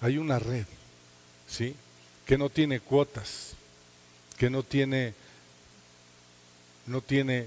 Hay 0.00 0.18
una 0.18 0.38
red, 0.38 0.66
¿sí? 1.48 1.74
Que 2.26 2.38
no 2.38 2.48
tiene 2.48 2.80
cuotas, 2.80 3.54
que 4.38 4.50
no 4.50 4.62
tiene, 4.62 5.14
no 6.86 7.00
tiene 7.00 7.46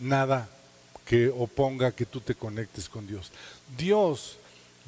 nada 0.00 0.48
que 1.04 1.28
oponga 1.28 1.92
que 1.92 2.06
tú 2.06 2.20
te 2.20 2.34
conectes 2.34 2.88
con 2.88 3.06
Dios. 3.06 3.30
Dios 3.76 4.38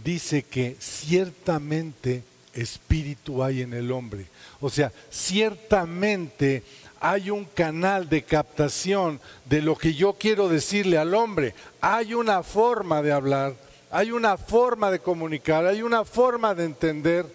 dice 0.02 0.42
que 0.42 0.76
ciertamente 0.80 2.22
espíritu 2.54 3.42
hay 3.42 3.62
en 3.62 3.74
el 3.74 3.92
hombre. 3.92 4.26
O 4.60 4.70
sea, 4.70 4.92
ciertamente 5.10 6.62
hay 7.00 7.30
un 7.30 7.44
canal 7.44 8.08
de 8.08 8.22
captación 8.22 9.20
de 9.44 9.60
lo 9.60 9.76
que 9.76 9.94
yo 9.94 10.14
quiero 10.14 10.48
decirle 10.48 10.98
al 10.98 11.14
hombre. 11.14 11.54
Hay 11.80 12.14
una 12.14 12.42
forma 12.42 13.02
de 13.02 13.12
hablar, 13.12 13.54
hay 13.90 14.10
una 14.10 14.36
forma 14.36 14.90
de 14.90 15.00
comunicar, 15.00 15.66
hay 15.66 15.82
una 15.82 16.04
forma 16.04 16.54
de 16.54 16.64
entender, 16.64 17.26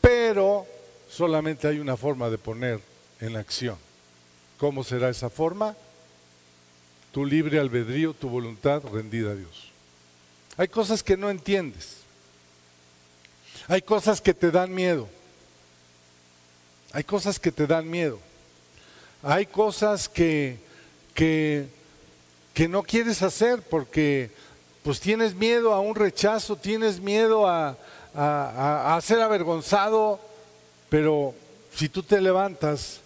pero 0.00 0.66
solamente 1.08 1.68
hay 1.68 1.78
una 1.78 1.96
forma 1.96 2.30
de 2.30 2.38
poner 2.38 2.80
en 3.20 3.36
acción. 3.36 3.76
¿Cómo 4.58 4.84
será 4.84 5.08
esa 5.08 5.30
forma? 5.30 5.76
tu 7.16 7.24
libre 7.24 7.58
albedrío, 7.58 8.12
tu 8.12 8.28
voluntad 8.28 8.82
rendida 8.92 9.30
a 9.30 9.34
Dios. 9.34 9.70
Hay 10.58 10.68
cosas 10.68 11.02
que 11.02 11.16
no 11.16 11.30
entiendes. 11.30 12.00
Hay 13.68 13.80
cosas 13.80 14.20
que 14.20 14.34
te 14.34 14.50
dan 14.50 14.74
miedo. 14.74 15.08
Hay 16.92 17.04
cosas 17.04 17.40
que 17.40 17.50
te 17.50 17.66
dan 17.66 17.88
miedo. 17.88 18.18
Hay 19.22 19.46
cosas 19.46 20.10
que, 20.10 20.58
que, 21.14 21.68
que 22.52 22.68
no 22.68 22.82
quieres 22.82 23.22
hacer 23.22 23.62
porque 23.62 24.30
pues 24.82 25.00
tienes 25.00 25.34
miedo 25.34 25.72
a 25.72 25.80
un 25.80 25.94
rechazo, 25.94 26.56
tienes 26.56 27.00
miedo 27.00 27.48
a, 27.48 27.78
a, 28.14 28.94
a 28.94 29.00
ser 29.00 29.22
avergonzado, 29.22 30.20
pero 30.88 31.34
si 31.74 31.88
tú 31.88 32.02
te 32.02 32.20
levantas 32.20 33.00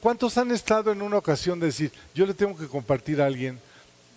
¿Cuántos, 0.00 0.38
han 0.38 0.50
estado 0.50 0.90
en 0.90 1.02
una 1.02 1.18
ocasión 1.18 1.60
de 1.60 1.66
decir, 1.66 1.92
yo 2.12 2.26
le 2.26 2.34
tengo 2.34 2.56
que 2.56 2.66
compartir 2.66 3.22
a 3.22 3.26
alguien 3.26 3.60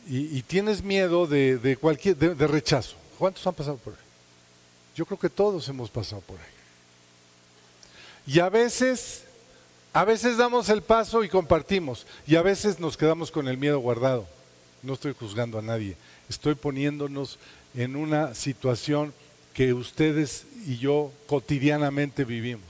y, 0.07 0.41
tienes 0.41 0.81
miedo 0.81 1.27
de, 1.27 1.77
cualquier, 1.79 2.17
de, 2.17 2.47
rechazo? 2.47 2.95
¿Cuántos 3.19 3.45
han 3.45 3.53
pasado 3.53 3.77
por 3.77 3.93
ahí? 3.93 3.99
Yo 4.95 5.05
creo 5.05 5.19
que 5.19 5.29
todos 5.29 5.69
hemos 5.69 5.91
pasado 5.91 6.23
por 6.23 6.37
ahí. 6.39 8.33
Y 8.33 8.39
a 8.39 8.49
veces, 8.49 9.23
a 9.93 10.03
veces 10.03 10.37
damos 10.37 10.67
el 10.69 10.81
paso 10.81 11.23
y 11.23 11.29
compartimos, 11.29 12.07
y 12.25 12.35
a 12.35 12.41
veces 12.41 12.79
nos 12.79 12.97
quedamos 12.97 13.29
con 13.29 13.47
el 13.47 13.57
miedo 13.57 13.77
guardado. 13.77 14.27
No 14.81 14.93
estoy 14.93 15.13
juzgando 15.13 15.59
a 15.59 15.61
nadie, 15.61 15.95
estoy 16.27 16.55
poniéndonos 16.55 17.37
en 17.75 17.95
una 17.95 18.33
situación 18.33 19.13
que 19.59 19.73
ustedes 19.73 20.45
y 20.65 20.77
yo 20.77 21.11
cotidianamente 21.27 22.23
vivimos. 22.23 22.63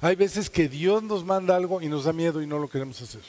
Hay 0.00 0.16
veces 0.16 0.50
que 0.50 0.68
Dios 0.68 1.00
nos 1.00 1.24
manda 1.24 1.54
algo 1.54 1.80
y 1.80 1.86
nos 1.86 2.02
da 2.02 2.12
miedo 2.12 2.42
y 2.42 2.48
no 2.48 2.58
lo 2.58 2.68
queremos 2.68 3.00
hacer. 3.00 3.20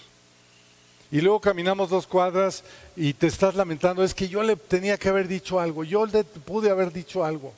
Y 1.11 1.21
luego 1.21 1.39
caminamos 1.39 1.91
dos 1.91 2.07
cuadras 2.07 2.63
y 2.95 3.13
te 3.13 3.27
estás 3.27 3.53
lamentando, 3.53 4.03
es 4.03 4.15
que 4.15 4.27
yo 4.27 4.41
le 4.41 4.55
tenía 4.55 4.97
que 4.97 5.09
haber 5.09 5.27
dicho 5.27 5.59
algo, 5.59 5.83
yo 5.83 6.07
le 6.07 6.23
pude 6.23 6.71
haber 6.71 6.91
dicho 6.91 7.23
algo. 7.23 7.53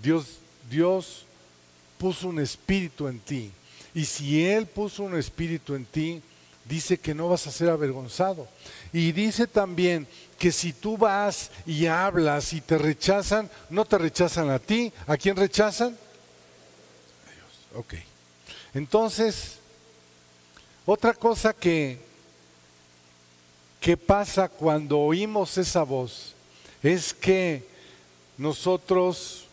Dios, 0.00 0.38
Dios 0.70 1.24
puso 1.98 2.28
un 2.28 2.38
espíritu 2.38 3.08
en 3.08 3.18
ti. 3.18 3.50
Y 3.92 4.04
si 4.04 4.46
Él 4.46 4.66
puso 4.66 5.02
un 5.02 5.16
espíritu 5.16 5.74
en 5.74 5.84
ti, 5.84 6.22
dice 6.72 6.98
que 6.98 7.14
no 7.14 7.28
vas 7.28 7.46
a 7.46 7.52
ser 7.52 7.68
avergonzado. 7.68 8.48
Y 8.94 9.12
dice 9.12 9.46
también 9.46 10.06
que 10.38 10.50
si 10.50 10.72
tú 10.72 10.96
vas 10.96 11.50
y 11.66 11.84
hablas 11.84 12.54
y 12.54 12.62
te 12.62 12.78
rechazan, 12.78 13.50
no 13.68 13.84
te 13.84 13.98
rechazan 13.98 14.48
a 14.48 14.58
ti. 14.58 14.90
¿A 15.06 15.18
quién 15.18 15.36
rechazan? 15.36 15.88
A 15.90 17.30
Dios. 17.30 17.84
Ok. 17.84 17.94
Entonces, 18.72 19.58
otra 20.86 21.12
cosa 21.12 21.52
que, 21.52 22.00
que 23.78 23.98
pasa 23.98 24.48
cuando 24.48 24.98
oímos 24.98 25.58
esa 25.58 25.82
voz 25.82 26.34
es 26.82 27.12
que 27.12 27.66
nosotros 28.38 29.44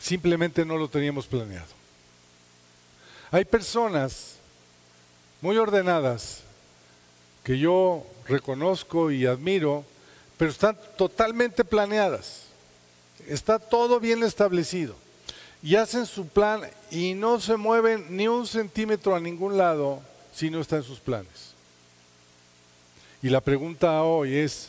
simplemente 0.00 0.64
no 0.64 0.78
lo 0.78 0.88
teníamos 0.88 1.26
planeado. 1.26 1.76
Hay 3.30 3.44
personas 3.44 4.35
muy 5.40 5.56
ordenadas 5.58 6.40
que 7.44 7.58
yo 7.58 8.04
reconozco 8.26 9.10
y 9.10 9.26
admiro, 9.26 9.84
pero 10.36 10.50
están 10.50 10.76
totalmente 10.96 11.64
planeadas. 11.64 12.44
Está 13.28 13.58
todo 13.58 14.00
bien 14.00 14.22
establecido. 14.22 14.94
Y 15.62 15.76
hacen 15.76 16.06
su 16.06 16.26
plan 16.28 16.62
y 16.90 17.14
no 17.14 17.40
se 17.40 17.56
mueven 17.56 18.06
ni 18.10 18.28
un 18.28 18.46
centímetro 18.46 19.14
a 19.14 19.20
ningún 19.20 19.56
lado 19.56 20.02
si 20.34 20.50
no 20.50 20.60
está 20.60 20.76
en 20.76 20.82
sus 20.82 21.00
planes. 21.00 21.54
Y 23.22 23.28
la 23.28 23.40
pregunta 23.40 24.02
hoy 24.02 24.36
es, 24.36 24.68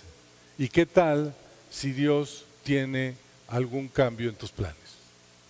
¿y 0.57 0.69
qué 0.69 0.85
tal 0.85 1.35
si 1.69 1.91
Dios 1.91 2.45
tiene 2.63 3.15
algún 3.47 3.87
cambio 3.87 4.29
en 4.29 4.35
tus 4.35 4.51
planes? 4.51 4.77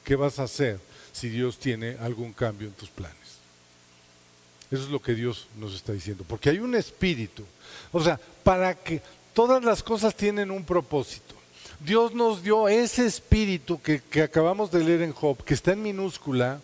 ¿Qué 0.04 0.16
vas 0.16 0.40
a 0.40 0.44
hacer 0.44 0.80
si 1.12 1.30
Dios 1.30 1.60
tiene 1.60 1.98
algún 2.00 2.34
cambio 2.34 2.68
en 2.68 2.74
tus 2.74 2.90
planes? 2.90 3.27
Eso 4.70 4.84
es 4.84 4.90
lo 4.90 5.02
que 5.02 5.16
Dios 5.16 5.48
nos 5.58 5.74
está 5.74 5.94
diciendo, 5.94 6.26
porque 6.28 6.50
hay 6.50 6.60
un 6.60 6.76
espíritu. 6.76 7.44
O 7.92 8.04
sea, 8.04 8.20
para 8.44 8.76
que 8.76 9.02
todas 9.34 9.64
las 9.64 9.82
cosas 9.82 10.16
tienen 10.16 10.52
un 10.52 10.66
propósito. 10.66 11.36
Dios 11.80 12.14
nos 12.14 12.44
dio 12.44 12.68
ese 12.68 13.06
espíritu 13.06 13.82
que, 13.82 14.02
que 14.02 14.24
acabamos 14.24 14.72
de 14.72 14.84
leer 14.84 15.04
en 15.04 15.14
Job, 15.14 15.44
que 15.44 15.54
está 15.54 15.74
en 15.74 15.84
minúscula, 15.84 16.60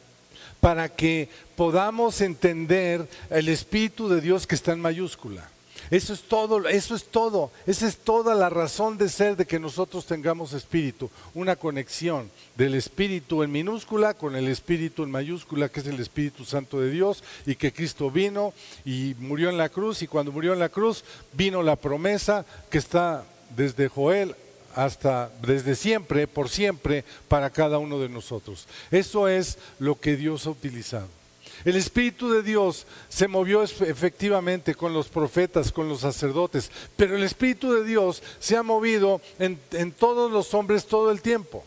para 0.60 0.89
que 0.89 1.29
podamos 1.55 2.19
entender 2.22 3.07
el 3.29 3.50
espíritu 3.50 4.10
de 4.10 4.22
Dios 4.22 4.48
que 4.48 4.55
está 4.55 4.72
en 4.74 4.79
mayúscula. 4.79 5.50
Eso 5.93 6.12
es 6.13 6.23
todo, 6.23 6.67
eso 6.67 6.95
es 6.95 7.05
todo. 7.05 7.51
Esa 7.67 7.88
es 7.88 7.97
toda 7.97 8.33
la 8.33 8.50
razón 8.50 8.97
de 8.97 9.09
ser 9.09 9.38
de 9.38 9.45
que 9.45 9.59
nosotros 9.59 10.07
tengamos 10.07 10.53
espíritu, 10.53 11.12
una 11.35 11.55
conexión 11.55 12.31
del 12.57 12.73
espíritu 12.73 13.43
en 13.43 13.51
minúscula 13.51 14.15
con 14.15 14.35
el 14.35 14.47
espíritu 14.47 15.03
en 15.03 15.12
mayúscula, 15.12 15.69
que 15.69 15.81
es 15.81 15.85
el 15.85 16.00
Espíritu 16.00 16.45
Santo 16.45 16.79
de 16.79 16.89
Dios, 16.89 17.23
y 17.45 17.53
que 17.53 17.71
Cristo 17.71 18.09
vino 18.09 18.55
y 18.83 19.15
murió 19.19 19.51
en 19.51 19.57
la 19.59 19.69
cruz, 19.69 20.01
y 20.01 20.07
cuando 20.07 20.31
murió 20.31 20.53
en 20.53 20.59
la 20.59 20.69
cruz 20.69 21.03
vino 21.33 21.62
la 21.62 21.75
promesa 21.75 22.43
que 22.71 22.79
está 22.79 23.23
desde 23.55 23.88
Joel 23.88 24.35
hasta 24.73 25.29
desde 25.43 25.75
siempre, 25.75 26.25
por 26.25 26.50
siempre, 26.50 27.05
para 27.27 27.51
cada 27.51 27.77
uno 27.77 28.00
de 28.00 28.09
nosotros. 28.09 28.67
Eso 28.89 29.27
es 29.27 29.59
lo 29.77 30.00
que 30.00 30.15
Dios 30.15 30.47
ha 30.47 30.50
utilizado. 30.50 31.23
El 31.65 31.77
Espíritu 31.77 32.29
de 32.29 32.43
Dios 32.43 32.86
se 33.08 33.27
movió 33.27 33.63
efectivamente 33.63 34.75
con 34.75 34.93
los 34.93 35.08
profetas, 35.08 35.72
con 35.72 35.88
los 35.88 36.01
sacerdotes, 36.01 36.70
pero 36.98 37.15
el 37.15 37.24
Espíritu 37.24 37.72
de 37.74 37.86
Dios 37.86 38.22
se 38.39 38.58
ha 38.58 38.63
movido 38.63 39.22
en, 39.39 39.91
todos 39.91 40.32
los 40.32 40.53
hombres 40.53 40.86
todo 40.86 41.10
el 41.12 41.22
tiempo, 41.22 41.63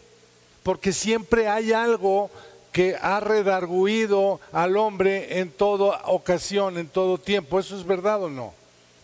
porque 0.62 0.92
siempre 0.92 1.48
hay 1.48 1.72
algo 1.72 2.30
que 2.72 2.94
ha 3.00 3.20
redarguido 3.20 4.38
al 4.52 4.76
hombre 4.76 5.38
en 5.38 5.50
toda 5.50 6.02
ocasión, 6.06 6.76
en 6.76 6.88
todo 6.88 7.16
tiempo. 7.16 7.58
¿Eso 7.58 7.74
es 7.74 7.86
verdad 7.86 8.22
o 8.24 8.28
no? 8.28 8.52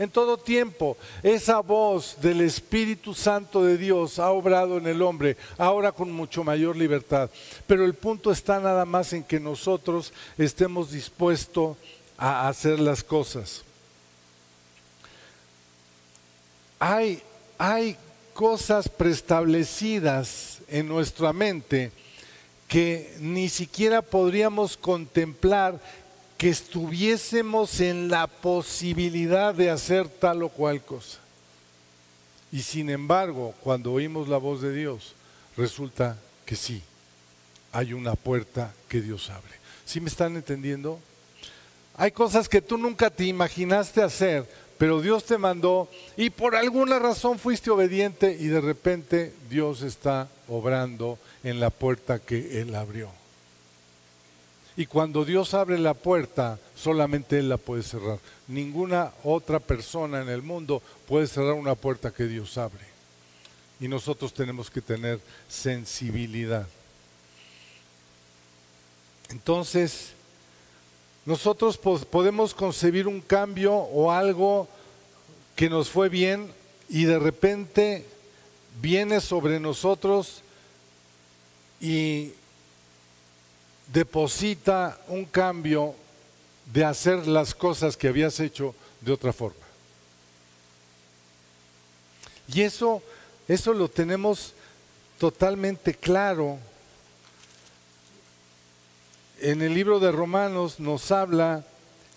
En 0.02 0.10
todo 0.10 0.36
tiempo, 0.36 0.96
esa 1.22 1.60
voz 1.60 2.16
del 2.20 2.40
Espíritu 2.40 3.14
Santo 3.14 3.62
de 3.62 3.78
Dios 3.78 4.18
ha 4.18 4.32
obrado 4.32 4.76
en 4.76 4.88
el 4.88 5.00
hombre, 5.00 5.36
ahora 5.56 5.92
con 5.92 6.10
mucho 6.10 6.42
mayor 6.42 6.74
libertad. 6.74 7.30
Pero 7.68 7.84
el 7.84 7.94
punto 7.94 8.32
está 8.32 8.58
nada 8.58 8.84
más 8.84 9.12
en 9.12 9.22
que 9.22 9.38
nosotros 9.38 10.12
estemos 10.36 10.90
dispuestos 10.90 11.76
a 12.18 12.48
hacer 12.48 12.80
las 12.80 13.04
cosas. 13.04 13.62
Hay, 16.80 17.22
hay 17.56 17.96
cosas 18.34 18.88
preestablecidas 18.88 20.62
en 20.66 20.88
nuestra 20.88 21.32
mente 21.32 21.92
que 22.66 23.14
ni 23.20 23.48
siquiera 23.48 24.02
podríamos 24.02 24.76
contemplar 24.76 25.78
que 26.42 26.48
estuviésemos 26.48 27.78
en 27.78 28.08
la 28.08 28.26
posibilidad 28.26 29.54
de 29.54 29.70
hacer 29.70 30.08
tal 30.08 30.42
o 30.42 30.48
cual 30.48 30.82
cosa. 30.82 31.20
Y 32.50 32.62
sin 32.62 32.90
embargo, 32.90 33.54
cuando 33.62 33.92
oímos 33.92 34.26
la 34.26 34.38
voz 34.38 34.60
de 34.60 34.74
Dios, 34.74 35.14
resulta 35.56 36.18
que 36.44 36.56
sí, 36.56 36.82
hay 37.70 37.92
una 37.92 38.16
puerta 38.16 38.74
que 38.88 39.00
Dios 39.00 39.30
abre. 39.30 39.52
¿Sí 39.84 40.00
me 40.00 40.08
están 40.08 40.34
entendiendo? 40.34 40.98
Hay 41.94 42.10
cosas 42.10 42.48
que 42.48 42.60
tú 42.60 42.76
nunca 42.76 43.08
te 43.08 43.24
imaginaste 43.24 44.02
hacer, 44.02 44.44
pero 44.78 45.00
Dios 45.00 45.24
te 45.24 45.38
mandó 45.38 45.88
y 46.16 46.30
por 46.30 46.56
alguna 46.56 46.98
razón 46.98 47.38
fuiste 47.38 47.70
obediente 47.70 48.36
y 48.36 48.48
de 48.48 48.60
repente 48.60 49.32
Dios 49.48 49.82
está 49.82 50.26
obrando 50.48 51.20
en 51.44 51.60
la 51.60 51.70
puerta 51.70 52.18
que 52.18 52.60
Él 52.60 52.74
abrió. 52.74 53.21
Y 54.76 54.86
cuando 54.86 55.24
Dios 55.24 55.52
abre 55.54 55.78
la 55.78 55.94
puerta, 55.94 56.58
solamente 56.74 57.38
Él 57.38 57.48
la 57.48 57.58
puede 57.58 57.82
cerrar. 57.82 58.18
Ninguna 58.48 59.12
otra 59.22 59.60
persona 59.60 60.22
en 60.22 60.28
el 60.28 60.42
mundo 60.42 60.82
puede 61.06 61.26
cerrar 61.26 61.54
una 61.54 61.74
puerta 61.74 62.10
que 62.10 62.24
Dios 62.24 62.56
abre. 62.56 62.84
Y 63.80 63.88
nosotros 63.88 64.32
tenemos 64.32 64.70
que 64.70 64.80
tener 64.80 65.20
sensibilidad. 65.48 66.66
Entonces, 69.28 70.12
nosotros 71.24 71.76
podemos 71.78 72.54
concebir 72.54 73.06
un 73.06 73.20
cambio 73.20 73.74
o 73.74 74.10
algo 74.10 74.68
que 75.54 75.68
nos 75.68 75.88
fue 75.88 76.08
bien 76.08 76.50
y 76.88 77.04
de 77.04 77.18
repente 77.18 78.06
viene 78.80 79.20
sobre 79.20 79.60
nosotros 79.60 80.42
y 81.80 82.32
deposita 83.92 84.98
un 85.08 85.24
cambio 85.26 85.94
de 86.72 86.84
hacer 86.84 87.26
las 87.26 87.54
cosas 87.54 87.96
que 87.96 88.08
habías 88.08 88.40
hecho 88.40 88.74
de 89.00 89.12
otra 89.12 89.32
forma. 89.32 89.60
Y 92.52 92.62
eso, 92.62 93.02
eso 93.48 93.72
lo 93.72 93.88
tenemos 93.88 94.54
totalmente 95.18 95.94
claro. 95.94 96.58
En 99.40 99.60
el 99.60 99.74
libro 99.74 100.00
de 100.00 100.12
Romanos 100.12 100.80
nos 100.80 101.10
habla 101.10 101.64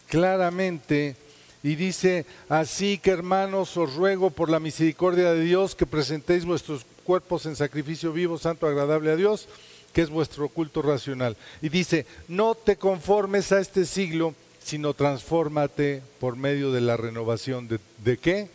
claramente 0.08 1.16
y 1.64 1.76
dice, 1.76 2.26
así 2.48 3.00
que 3.00 3.12
hermanos, 3.12 3.76
os 3.76 3.96
ruego 3.96 4.30
por 4.30 4.50
la 4.50 4.60
misericordia 4.60 5.34
de 5.34 5.42
Dios 5.42 5.76
que 5.76 5.88
presentéis 5.88 6.46
vuestros 6.46 6.86
cuerpos 7.04 7.46
en 7.48 7.56
sacrificio 7.56 8.14
vivo, 8.14 8.38
santo, 8.38 8.68
agradable 8.68 9.12
a 9.12 9.16
Dios 9.16 9.48
que 9.96 10.02
es 10.02 10.10
vuestro 10.10 10.50
culto 10.50 10.82
racional. 10.82 11.38
Y 11.62 11.70
dice, 11.70 12.06
no 12.28 12.54
te 12.54 12.76
conformes 12.76 13.54
a 13.54 13.62
este 13.62 13.86
siglo, 13.86 14.36
sino 14.62 14.94
transfórmate 14.94 16.02
por 16.20 16.36
medio 16.36 16.74
de 16.74 16.82
la 16.82 16.98
renovación. 16.98 17.70
¿De, 17.70 17.80
de 18.04 18.18
qué? 18.18 18.50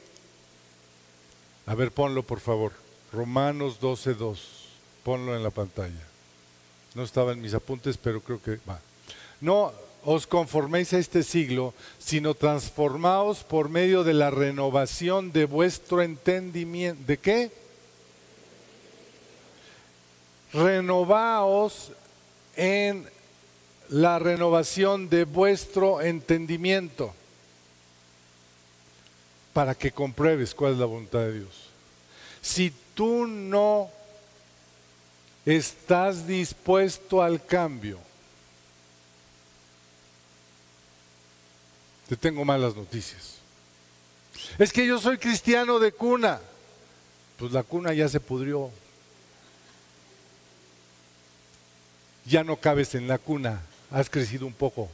A 1.64 1.74
ver, 1.74 1.92
ponlo 1.92 2.22
por 2.24 2.40
favor. 2.40 2.72
Romanos 3.11 3.81
12.2. 3.81 4.37
Ponlo 5.03 5.35
en 5.35 5.42
la 5.42 5.48
pantalla. 5.48 6.07
No 6.94 7.05
estaba 7.05 7.33
en 7.33 7.40
mis 7.40 7.55
apuntes, 7.55 7.96
pero 7.96 8.20
creo 8.20 8.42
que 8.42 8.59
va. 8.68 8.79
No 9.40 9.72
os 10.05 10.26
conforméis 10.26 10.92
a 10.92 10.98
este 10.98 11.22
siglo, 11.22 11.72
sino 11.98 12.35
transformaos 12.35 13.44
por 13.44 13.70
medio 13.70 14.05
de 14.05 14.12
la 14.12 14.31
renovación 14.31 15.33
de 15.33 15.46
vuestro 15.46 16.03
entendimiento. 16.03 17.03
¿De 17.07 17.16
qué? 17.16 17.50
Renovaos 20.52 21.92
en 22.56 23.08
la 23.88 24.18
renovación 24.18 25.08
de 25.08 25.24
vuestro 25.24 26.00
entendimiento 26.00 27.14
para 29.52 29.74
que 29.74 29.90
compruebes 29.90 30.54
cuál 30.54 30.72
es 30.72 30.78
la 30.78 30.86
voluntad 30.86 31.20
de 31.20 31.40
Dios. 31.40 31.70
Si 32.40 32.72
tú 32.94 33.26
no 33.26 33.90
estás 35.44 36.26
dispuesto 36.26 37.22
al 37.22 37.44
cambio, 37.44 37.98
te 42.08 42.16
tengo 42.16 42.44
malas 42.44 42.74
noticias. 42.74 43.36
Es 44.58 44.72
que 44.72 44.86
yo 44.86 44.98
soy 44.98 45.18
cristiano 45.18 45.78
de 45.78 45.92
cuna. 45.92 46.40
Pues 47.38 47.52
la 47.52 47.62
cuna 47.62 47.92
ya 47.92 48.08
se 48.08 48.20
pudrió. 48.20 48.70
Ya 52.24 52.44
no 52.44 52.56
cabes 52.56 52.94
en 52.94 53.09
la 53.09 53.18
cuna, 53.18 53.62
has 53.90 54.09
crecido 54.09 54.46
un 54.46 54.52
poco. 54.52 54.88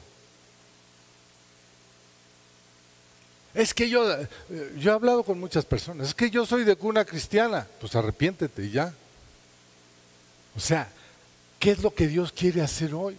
Es 3.54 3.72
que 3.72 3.88
yo, 3.88 4.12
eh, 4.12 4.28
yo 4.78 4.90
he 4.90 4.94
hablado 4.94 5.22
con 5.22 5.40
muchas 5.40 5.64
personas, 5.64 6.08
es 6.08 6.14
que 6.14 6.30
yo 6.30 6.44
soy 6.44 6.64
de 6.64 6.76
cuna 6.76 7.04
cristiana, 7.04 7.66
pues 7.80 7.94
arrepiéntete 7.96 8.64
y 8.64 8.70
ya. 8.70 8.92
O 10.54 10.60
sea, 10.60 10.88
¿qué 11.58 11.70
es 11.70 11.82
lo 11.82 11.94
que 11.94 12.06
Dios 12.06 12.32
quiere 12.32 12.62
hacer 12.62 12.94
hoy? 12.94 13.16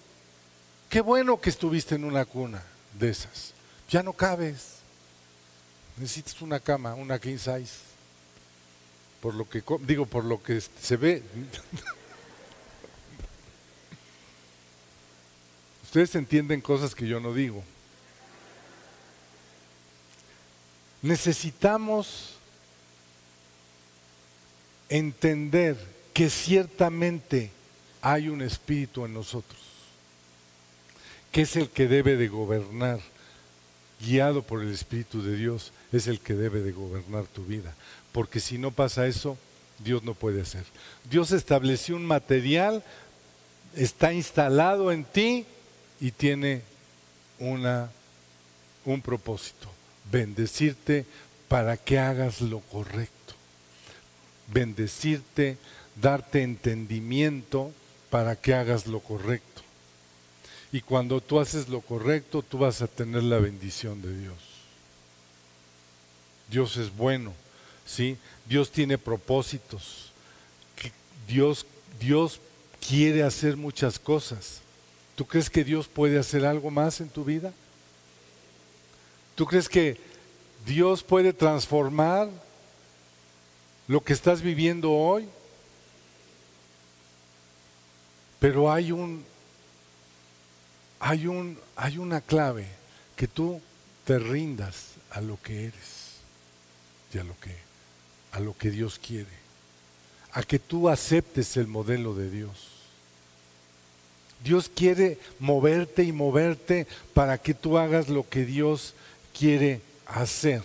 Qué 0.90 1.02
bueno 1.02 1.42
que 1.42 1.50
estuviste 1.50 1.96
en 1.96 2.04
una 2.04 2.26
cuna 2.26 2.64
de 2.98 3.10
esas. 3.10 3.54
Ya 3.90 4.04
no 4.04 4.14
cabes. 4.14 4.78
Necesitas 5.98 6.42
una 6.42 6.60
cama, 6.60 6.94
una 6.94 7.20
king 7.20 7.38
size. 7.38 7.88
Por 9.22 9.34
lo 9.34 9.50
que 9.50 9.64
digo, 9.82 10.06
por 10.06 10.24
lo 10.24 10.42
que 10.42 10.62
se 10.62 10.98
ve. 10.98 11.24
Ustedes 15.98 16.14
entienden 16.14 16.62
cosas 16.62 16.94
que 16.94 17.08
yo 17.08 17.20
no 17.20 17.34
digo. 17.34 17.64
Necesitamos 21.02 22.36
entender 24.90 25.76
que 26.14 26.30
ciertamente 26.30 27.50
hay 28.00 28.30
un 28.30 28.44
espíritu 28.44 29.06
en 29.06 29.16
nosotros, 29.16 29.60
que 31.32 31.42
es 31.42 31.56
el 31.56 31.68
que 31.68 31.88
debe 31.88 32.16
de 32.16 32.28
gobernar, 32.28 33.00
guiado 34.00 34.44
por 34.44 34.62
el 34.62 34.72
Espíritu 34.72 35.24
de 35.24 35.36
Dios, 35.36 35.74
es 35.92 36.06
el 36.06 36.20
que 36.20 36.36
debe 36.36 36.62
de 36.62 36.74
gobernar 36.74 37.26
tu 37.26 37.44
vida. 37.44 37.74
Porque 38.12 38.40
si 38.40 38.60
no 38.60 38.70
pasa 38.70 39.08
eso, 39.08 39.36
Dios 39.80 40.04
no 40.04 40.14
puede 40.14 40.44
hacer. 40.44 40.64
Dios 41.10 41.32
estableció 41.32 41.96
un 41.96 42.06
material, 42.06 42.84
está 43.74 44.14
instalado 44.14 44.92
en 44.92 45.04
ti 45.04 45.48
y 46.00 46.12
tiene 46.12 46.62
una, 47.40 47.90
un 48.86 49.02
propósito, 49.02 49.70
bendecirte 50.12 51.06
para 51.48 51.78
que 51.78 52.00
hagas 52.00 52.42
lo 52.42 52.60
correcto, 52.60 53.34
bendecirte, 54.48 55.58
darte 55.96 56.44
entendimiento 56.44 57.72
para 58.10 58.36
que 58.36 58.54
hagas 58.54 58.88
lo 58.88 59.00
correcto. 59.00 59.62
Y 60.72 60.82
cuando 60.82 61.22
tú 61.22 61.40
haces 61.40 61.70
lo 61.70 61.82
correcto, 61.82 62.42
tú 62.42 62.58
vas 62.60 62.82
a 62.82 62.88
tener 62.88 63.24
la 63.24 63.40
bendición 63.40 64.02
de 64.02 64.18
Dios. 64.18 64.38
Dios 66.50 66.78
es 66.78 66.96
bueno, 66.96 67.34
¿sí? 67.86 68.18
Dios 68.46 68.72
tiene 68.72 68.98
propósitos. 68.98 70.12
Dios, 71.28 71.66
Dios 72.00 72.40
quiere 72.86 73.24
hacer 73.24 73.58
muchas 73.58 74.00
cosas. 74.00 74.62
¿Tú 75.18 75.26
crees 75.26 75.50
que 75.50 75.64
Dios 75.64 75.88
puede 75.88 76.20
hacer 76.20 76.46
algo 76.46 76.70
más 76.70 77.02
en 77.02 77.10
tu 77.10 77.24
vida? 77.24 77.52
¿Tú 79.34 79.48
crees 79.48 79.68
que 79.68 80.00
Dios 80.64 81.02
puede 81.02 81.34
transformar 81.34 82.30
lo 83.88 84.04
que 84.04 84.14
estás 84.14 84.44
viviendo 84.44 84.92
hoy? 84.92 85.28
Pero 88.38 88.72
hay 88.72 88.92
un 88.92 89.26
hay 91.00 91.26
un 91.26 91.60
hay 91.76 91.98
una 91.98 92.22
clave 92.22 92.68
que 93.16 93.28
tú 93.28 93.60
te 94.06 94.20
rindas 94.20 94.90
a 95.10 95.20
lo 95.20 95.42
que 95.42 95.66
eres 95.66 96.18
y 97.12 97.18
lo 97.18 97.40
que 97.40 97.56
a 98.34 98.40
lo 98.40 98.56
que 98.56 98.70
Dios 98.70 99.00
quiere. 99.00 99.48
A 100.34 100.44
que 100.44 100.60
tú 100.60 100.90
aceptes 100.90 101.58
el 101.58 101.66
modelo 101.66 102.14
de 102.14 102.30
Dios. 102.30 102.77
Dios 104.44 104.70
quiere 104.74 105.20
moverte 105.40 106.04
y 106.04 106.12
moverte 106.12 106.88
para 107.14 107.38
que 107.38 107.54
tú 107.54 107.78
hagas 107.78 108.10
lo 108.10 108.28
que 108.28 108.46
Dios 108.46 108.94
quiere 109.38 109.82
hacer. 110.06 110.62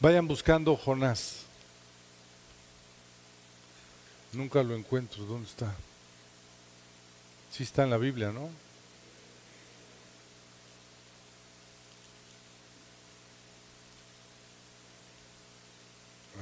Vayan 0.00 0.26
buscando 0.28 0.76
Jonás. 0.76 1.46
Nunca 4.32 4.62
lo 4.62 4.76
encuentro. 4.76 5.24
¿Dónde 5.24 5.48
está? 5.48 5.74
Sí 7.50 7.62
está 7.62 7.84
en 7.84 7.90
la 7.90 7.96
Biblia, 7.96 8.32
¿no? 8.32 8.50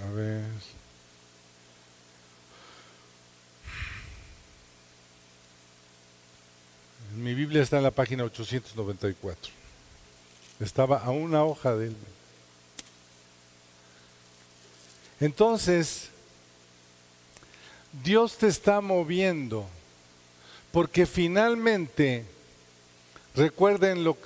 A 0.02 0.10
ver. 0.10 0.73
Mi 7.16 7.34
Biblia 7.34 7.62
está 7.62 7.76
en 7.76 7.84
la 7.84 7.90
página 7.90 8.24
894. 8.24 9.52
Estaba 10.60 10.98
a 10.98 11.10
una 11.10 11.44
hoja 11.44 11.76
de 11.76 11.88
él. 11.88 11.96
Entonces, 15.20 16.10
Dios 18.02 18.36
te 18.36 18.48
está 18.48 18.80
moviendo 18.80 19.66
porque 20.72 21.06
finalmente, 21.06 22.24
recuerden 23.36 24.02
lo, 24.02 24.16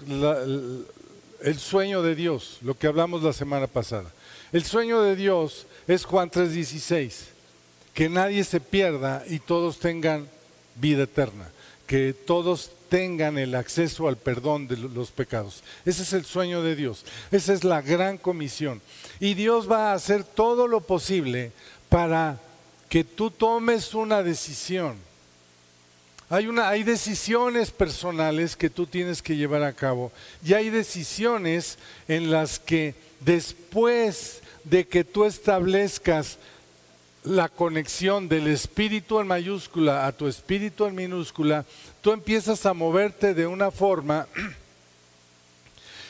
el 1.42 1.58
sueño 1.58 2.02
de 2.02 2.14
Dios, 2.14 2.58
lo 2.62 2.78
que 2.78 2.86
hablamos 2.86 3.22
la 3.22 3.34
semana 3.34 3.66
pasada. 3.66 4.10
El 4.50 4.64
sueño 4.64 5.02
de 5.02 5.14
Dios 5.14 5.66
es 5.86 6.06
Juan 6.06 6.30
3:16, 6.30 7.26
que 7.92 8.08
nadie 8.08 8.44
se 8.44 8.60
pierda 8.60 9.24
y 9.28 9.40
todos 9.40 9.78
tengan 9.78 10.26
vida 10.74 11.02
eterna, 11.02 11.50
que 11.86 12.14
todos 12.14 12.72
tengan 12.88 13.38
el 13.38 13.54
acceso 13.54 14.08
al 14.08 14.16
perdón 14.16 14.68
de 14.68 14.76
los 14.76 15.10
pecados. 15.10 15.62
Ese 15.84 16.02
es 16.02 16.12
el 16.12 16.24
sueño 16.24 16.62
de 16.62 16.76
Dios. 16.76 17.04
Esa 17.30 17.52
es 17.52 17.64
la 17.64 17.82
gran 17.82 18.18
comisión. 18.18 18.80
Y 19.20 19.34
Dios 19.34 19.70
va 19.70 19.90
a 19.90 19.94
hacer 19.94 20.24
todo 20.24 20.66
lo 20.66 20.80
posible 20.80 21.52
para 21.88 22.40
que 22.88 23.04
tú 23.04 23.30
tomes 23.30 23.94
una 23.94 24.22
decisión. 24.22 24.96
Hay, 26.30 26.46
una, 26.46 26.68
hay 26.68 26.82
decisiones 26.82 27.70
personales 27.70 28.54
que 28.54 28.68
tú 28.68 28.86
tienes 28.86 29.22
que 29.22 29.36
llevar 29.36 29.62
a 29.62 29.72
cabo 29.72 30.12
y 30.44 30.52
hay 30.52 30.68
decisiones 30.68 31.78
en 32.06 32.30
las 32.30 32.58
que 32.58 32.94
después 33.20 34.42
de 34.64 34.86
que 34.86 35.04
tú 35.04 35.24
establezcas 35.24 36.38
la 37.24 37.48
conexión 37.48 38.28
del 38.28 38.46
espíritu 38.46 39.20
en 39.20 39.26
mayúscula 39.26 40.06
a 40.06 40.12
tu 40.12 40.26
espíritu 40.26 40.86
en 40.86 40.94
minúscula, 40.94 41.64
tú 42.00 42.12
empiezas 42.12 42.64
a 42.66 42.74
moverte 42.74 43.34
de 43.34 43.46
una 43.46 43.70
forma 43.70 44.26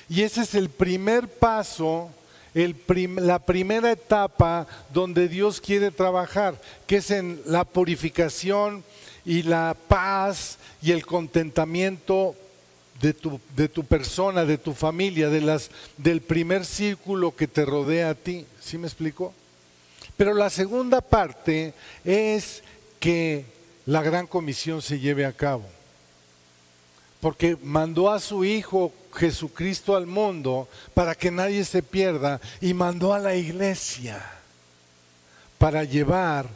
y 0.09 0.23
ese 0.23 0.42
es 0.42 0.55
el 0.55 0.71
primer 0.71 1.29
paso, 1.29 2.11
la 2.55 3.38
primera 3.38 3.92
etapa 3.92 4.66
donde 4.92 5.29
Dios 5.29 5.61
quiere 5.61 5.90
trabajar, 5.90 6.59
que 6.87 6.97
es 6.97 7.11
en 7.11 7.40
la 7.44 7.64
purificación 7.64 8.83
y 9.25 9.42
la 9.42 9.77
paz 9.88 10.59
y 10.81 10.92
el 10.92 11.05
contentamiento 11.05 12.35
de 13.03 13.12
tu, 13.12 13.38
de 13.55 13.68
tu 13.68 13.85
persona, 13.85 14.47
de 14.47 14.57
tu 14.57 14.73
familia, 14.73 15.29
de 15.29 15.42
las, 15.42 15.71
del 15.99 16.23
primer 16.23 16.64
círculo 16.64 17.37
que 17.37 17.47
te 17.47 17.66
rodea 17.66 18.11
a 18.11 18.14
ti. 18.14 18.47
¿Sí 18.61 18.79
me 18.79 18.87
explico? 18.87 19.35
Pero 20.18 20.35
la 20.35 20.50
segunda 20.50 21.00
parte 21.00 21.72
es 22.04 22.64
que 22.98 23.46
la 23.87 24.02
gran 24.02 24.26
comisión 24.26 24.83
se 24.83 24.98
lleve 24.98 25.24
a 25.24 25.33
cabo. 25.33 25.64
Porque 27.20 27.57
mandó 27.62 28.11
a 28.11 28.18
su 28.18 28.44
Hijo 28.44 28.92
Jesucristo 29.14 29.94
al 29.94 30.09
mundo 30.09 30.68
para 30.92 31.14
que 31.14 31.31
nadie 31.31 31.64
se 31.64 31.85
pierda 31.85 32.40
y 32.61 32.74
mandó 32.74 33.14
a 33.14 33.20
la 33.20 33.37
iglesia 33.37 34.24
para 35.57 35.85
llevar 35.85 36.48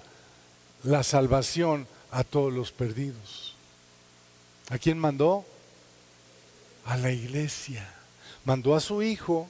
la 0.82 1.04
salvación 1.04 1.86
a 2.10 2.24
todos 2.24 2.52
los 2.52 2.72
perdidos. 2.72 3.54
¿A 4.70 4.78
quién 4.78 4.98
mandó? 4.98 5.44
A 6.84 6.96
la 6.96 7.12
iglesia. 7.12 7.88
Mandó 8.44 8.74
a 8.74 8.80
su 8.80 9.04
Hijo 9.04 9.48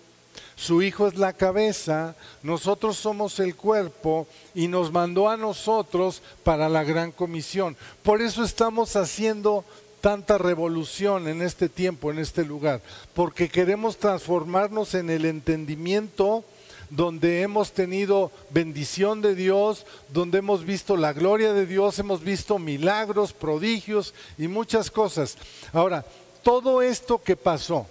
su 0.56 0.82
Hijo 0.82 1.06
es 1.08 1.16
la 1.16 1.32
cabeza, 1.32 2.14
nosotros 2.42 2.96
somos 2.96 3.40
el 3.40 3.56
cuerpo 3.56 4.26
y 4.54 4.68
nos 4.68 4.92
mandó 4.92 5.28
a 5.28 5.36
nosotros 5.36 6.22
para 6.44 6.68
la 6.68 6.84
gran 6.84 7.12
comisión. 7.12 7.76
Por 8.02 8.22
eso 8.22 8.44
estamos 8.44 8.96
haciendo 8.96 9.64
tanta 10.00 10.36
revolución 10.36 11.28
en 11.28 11.42
este 11.42 11.68
tiempo, 11.68 12.10
en 12.10 12.18
este 12.18 12.44
lugar, 12.44 12.80
porque 13.14 13.48
queremos 13.48 13.96
transformarnos 13.96 14.94
en 14.94 15.10
el 15.10 15.24
entendimiento 15.24 16.44
donde 16.90 17.40
hemos 17.40 17.72
tenido 17.72 18.30
bendición 18.50 19.22
de 19.22 19.34
Dios, 19.34 19.86
donde 20.12 20.38
hemos 20.38 20.66
visto 20.66 20.96
la 20.96 21.14
gloria 21.14 21.54
de 21.54 21.64
Dios, 21.64 21.98
hemos 21.98 22.22
visto 22.22 22.58
milagros, 22.58 23.32
prodigios 23.32 24.12
y 24.36 24.46
muchas 24.46 24.90
cosas. 24.90 25.38
Ahora, 25.72 26.04
todo 26.42 26.82
esto 26.82 27.22
que 27.22 27.34
pasó, 27.34 27.86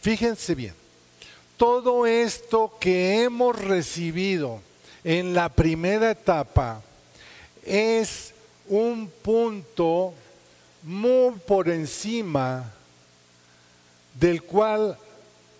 fíjense 0.00 0.54
bien, 0.54 0.74
todo 1.56 2.06
esto 2.06 2.72
que 2.78 3.22
hemos 3.22 3.58
recibido 3.58 4.60
en 5.04 5.34
la 5.34 5.48
primera 5.48 6.10
etapa 6.10 6.82
es 7.64 8.34
un 8.68 9.10
punto 9.22 10.14
muy 10.82 11.32
por 11.46 11.68
encima 11.68 12.72
del 14.14 14.42
cual 14.42 14.98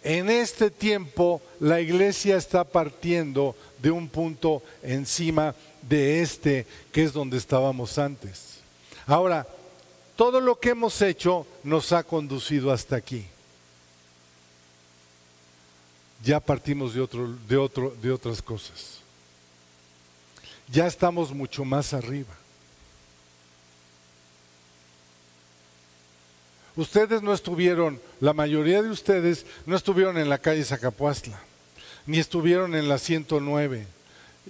en 0.02 0.30
este 0.30 0.70
tiempo 0.70 1.40
la 1.61 1.80
iglesia 1.80 2.37
está 2.37 2.64
partiendo 2.64 3.56
de 3.80 3.90
un 3.90 4.09
punto 4.09 4.62
encima 4.82 5.54
de 5.82 6.22
este 6.22 6.66
que 6.92 7.04
es 7.04 7.12
donde 7.12 7.37
estábamos 7.37 7.98
antes. 7.98 8.59
Ahora, 9.06 9.46
todo 10.16 10.40
lo 10.40 10.59
que 10.59 10.70
hemos 10.70 11.00
hecho 11.02 11.46
nos 11.62 11.92
ha 11.92 12.02
conducido 12.02 12.72
hasta 12.72 12.96
aquí. 12.96 13.26
Ya 16.22 16.40
partimos 16.40 16.94
de, 16.94 17.00
otro, 17.00 17.35
de, 17.48 17.57
otro, 17.57 17.94
de 18.02 18.11
otras 18.11 18.42
cosas. 18.42 19.00
Ya 20.68 20.87
estamos 20.87 21.33
mucho 21.33 21.64
más 21.64 21.92
arriba. 21.92 22.35
Ustedes 26.74 27.22
no 27.22 27.33
estuvieron, 27.33 28.00
la 28.20 28.33
mayoría 28.33 28.83
de 28.83 28.90
ustedes 28.90 29.46
no 29.64 29.76
estuvieron 29.76 30.18
en 30.18 30.29
la 30.29 30.38
calle 30.38 30.64
Zacapuastla, 30.64 31.40
ni 32.05 32.18
estuvieron 32.18 32.74
en 32.74 32.88
la 32.88 32.98
109. 32.98 33.87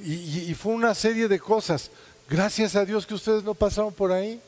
Y, 0.05 0.51
y, 0.51 0.55
fue 0.55 0.73
una 0.73 0.95
serie 0.95 1.29
de 1.29 1.39
cosas. 1.39 1.91
Gracias 2.29 2.75
a 2.75 2.85
Dios 2.85 3.07
que 3.07 3.15
ustedes 3.15 3.45
no 3.45 3.55
pasaron 3.55 3.93
por 3.95 4.13
ahí. 4.13 4.41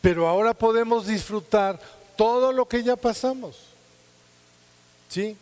Pero 0.00 0.28
ahora 0.28 0.52
podemos 0.52 1.06
disfrutar 1.06 1.80
todo 2.16 2.52
lo 2.52 2.66
que 2.66 2.82
ya 2.82 2.96
pasamos. 2.96 3.56
¿Sí? 5.08 5.36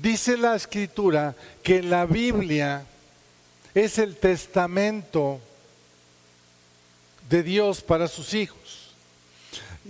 Dice 0.00 0.36
la 0.36 0.54
escritura 0.54 1.34
que 1.62 1.82
la 1.82 2.06
Biblia 2.06 2.86
es 3.74 3.98
el 3.98 4.16
testamento 4.16 5.40
de 7.28 7.42
Dios 7.42 7.82
para 7.82 8.08
sus 8.08 8.32
hijos. 8.32 8.94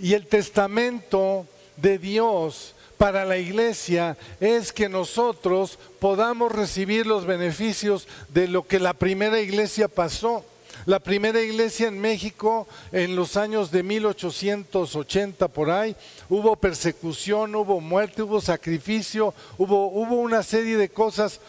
Y 0.01 0.13
el 0.13 0.27
testamento 0.27 1.45
de 1.77 1.97
Dios 1.97 2.75
para 2.97 3.23
la 3.23 3.37
iglesia 3.37 4.17
es 4.39 4.73
que 4.73 4.89
nosotros 4.89 5.79
podamos 5.99 6.51
recibir 6.51 7.07
los 7.07 7.25
beneficios 7.25 8.07
de 8.29 8.47
lo 8.47 8.67
que 8.67 8.79
la 8.79 8.93
primera 8.93 9.39
iglesia 9.39 9.87
pasó. 9.87 10.45
La 10.85 10.99
primera 10.99 11.41
iglesia 11.41 11.87
en 11.87 11.99
México 11.99 12.67
en 12.91 13.15
los 13.15 13.37
años 13.37 13.69
de 13.69 13.83
1880 13.83 15.47
por 15.49 15.69
ahí, 15.69 15.95
hubo 16.27 16.55
persecución, 16.55 17.53
hubo 17.55 17.79
muerte, 17.79 18.23
hubo 18.23 18.41
sacrificio, 18.41 19.33
hubo, 19.57 19.87
hubo 19.87 20.15
una 20.15 20.41
serie 20.41 20.77
de 20.77 20.89
cosas. 20.89 21.39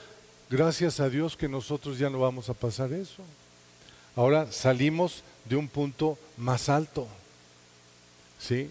Gracias 0.51 1.01
a 1.01 1.09
Dios 1.09 1.37
que 1.37 1.49
nosotros 1.49 1.99
ya 1.99 2.11
no 2.11 2.21
vamos 2.21 2.51
a 2.51 2.55
pasar 2.55 2.93
eso. 2.93 3.23
Ahora 4.15 4.53
salimos 4.53 5.23
de 5.47 5.57
un 5.57 5.69
punto 5.69 6.19
más 6.37 6.69
alto. 6.69 7.09
¿Sí? 8.39 8.71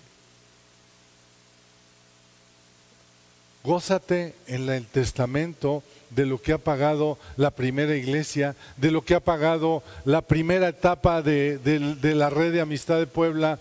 Gózate 3.63 4.35
en 4.47 4.69
el 4.69 4.85
testamento 4.85 5.83
de 6.11 6.25
lo 6.25 6.41
que 6.41 6.53
ha 6.53 6.57
pagado 6.57 7.17
la 7.37 7.51
primera 7.51 7.95
iglesia, 7.95 8.55
de 8.77 8.91
lo 8.91 9.03
que 9.03 9.15
ha 9.15 9.19
pagado 9.19 9.81
la 10.05 10.21
primera 10.21 10.67
etapa 10.67 11.21
de, 11.21 11.57
de, 11.57 12.15
la 12.15 12.29
red 12.29 12.51
de 12.51 12.61
amistad 12.61 12.99
de 12.99 13.07
Puebla. 13.07 13.59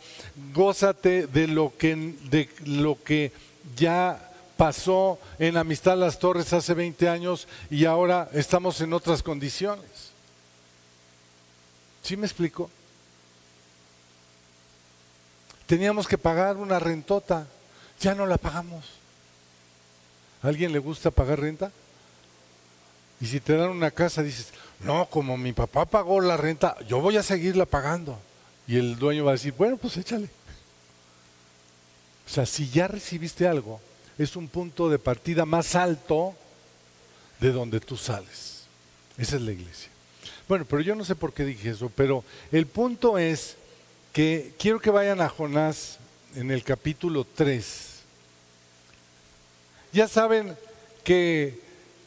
Gózate 0.52 1.26
de 1.26 1.46
lo 1.46 1.72
que, 1.76 1.94
de 2.30 2.48
lo 2.66 3.02
que 3.02 3.32
ya 3.76 4.30
pasó 4.56 5.18
en 5.38 5.56
Amistad 5.56 5.96
Las 5.96 6.18
Torres 6.18 6.52
hace 6.52 6.74
20 6.74 7.08
años 7.08 7.48
y 7.70 7.86
ahora 7.86 8.28
estamos 8.32 8.80
en 8.80 8.92
otras 8.92 9.22
condiciones. 9.22 10.10
¿Sí 12.02 12.16
me 12.16 12.26
explico? 12.26 12.68
Teníamos 15.66 16.08
que 16.08 16.18
pagar 16.18 16.56
una 16.56 16.80
rentota, 16.80 17.46
ya 18.00 18.14
no 18.14 18.26
la 18.26 18.38
pagamos. 18.38 18.84
¿A 20.42 20.48
alguien 20.48 20.72
le 20.72 20.78
gusta 20.78 21.10
pagar 21.10 21.40
renta? 21.40 21.70
Y 23.20 23.26
si 23.26 23.40
te 23.40 23.56
dan 23.56 23.70
una 23.70 23.90
casa, 23.90 24.22
dices, 24.22 24.48
no, 24.80 25.06
como 25.06 25.36
mi 25.36 25.52
papá 25.52 25.84
pagó 25.84 26.20
la 26.20 26.36
renta, 26.36 26.76
yo 26.88 27.00
voy 27.00 27.16
a 27.16 27.22
seguirla 27.22 27.66
pagando. 27.66 28.18
Y 28.66 28.76
el 28.76 28.96
dueño 28.96 29.24
va 29.24 29.32
a 29.32 29.34
decir, 29.34 29.54
bueno, 29.56 29.76
pues 29.76 29.96
échale. 29.96 30.28
O 32.26 32.30
sea, 32.32 32.46
si 32.46 32.70
ya 32.70 32.88
recibiste 32.88 33.46
algo, 33.46 33.80
es 34.16 34.36
un 34.36 34.48
punto 34.48 34.88
de 34.88 34.98
partida 34.98 35.44
más 35.44 35.74
alto 35.74 36.34
de 37.40 37.52
donde 37.52 37.80
tú 37.80 37.96
sales. 37.96 38.62
Esa 39.18 39.36
es 39.36 39.42
la 39.42 39.52
iglesia. 39.52 39.90
Bueno, 40.48 40.64
pero 40.64 40.82
yo 40.82 40.94
no 40.94 41.04
sé 41.04 41.14
por 41.14 41.32
qué 41.32 41.44
dije 41.44 41.70
eso, 41.70 41.90
pero 41.94 42.24
el 42.52 42.66
punto 42.66 43.18
es 43.18 43.56
que 44.12 44.54
quiero 44.58 44.80
que 44.80 44.90
vayan 44.90 45.20
a 45.20 45.28
Jonás 45.28 45.98
en 46.34 46.50
el 46.50 46.64
capítulo 46.64 47.24
3. 47.24 48.00
Ya 49.92 50.08
saben 50.08 50.56
que 51.04 51.60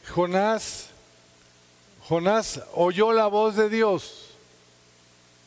Jonás, 0.08 0.88
Jonás 2.08 2.60
oyó 2.74 3.12
la 3.12 3.26
voz 3.26 3.56
de 3.56 3.68
Dios, 3.68 4.30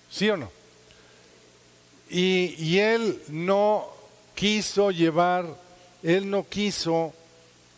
¿sí 0.09 0.29
o 0.29 0.37
no? 0.37 0.51
Y, 2.09 2.55
y 2.57 2.79
él 2.79 3.21
no 3.29 3.85
quiso 4.33 4.91
llevar, 4.91 5.45
él 6.03 6.29
no 6.29 6.47
quiso 6.47 7.13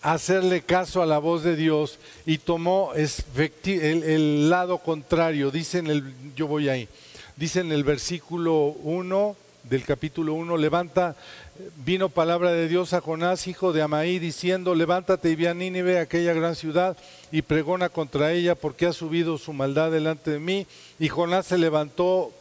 hacerle 0.01 0.61
caso 0.61 1.01
a 1.01 1.05
la 1.05 1.19
voz 1.19 1.43
de 1.43 1.55
Dios 1.55 1.99
y 2.25 2.37
tomó 2.37 2.93
el, 2.95 4.03
el 4.03 4.49
lado 4.49 4.77
contrario, 4.77 5.51
dicen 5.51 5.87
el, 5.87 6.13
yo 6.35 6.47
voy 6.47 6.69
ahí 6.69 6.87
dice 7.39 7.61
en 7.61 7.71
el 7.71 7.85
versículo 7.85 8.75
1 8.83 9.35
del 9.69 9.86
capítulo 9.86 10.34
1, 10.34 10.58
levanta, 10.58 11.15
vino 11.86 12.10
palabra 12.10 12.51
de 12.51 12.67
Dios 12.67 12.93
a 12.93 13.01
Jonás, 13.01 13.47
hijo 13.47 13.71
de 13.71 13.84
Amaí, 13.84 14.17
diciendo, 14.17 14.73
levántate 14.73 15.29
y 15.29 15.36
ve 15.36 15.47
a 15.47 15.53
Nínive, 15.53 15.99
aquella 15.99 16.34
gran 16.34 16.55
ciudad, 16.55 16.97
y 17.32 17.43
pregona 17.43 17.89
contra 17.89 18.32
ella, 18.32 18.55
porque 18.55 18.88
ha 18.88 18.93
subido 18.93 19.38
su 19.38 19.53
maldad 19.53 19.91
delante 19.91 20.32
de 20.32 20.39
mí. 20.39 20.65
Y 20.97 21.10
Jonás 21.10 21.45
se 21.45 21.60
levantó 21.60 22.32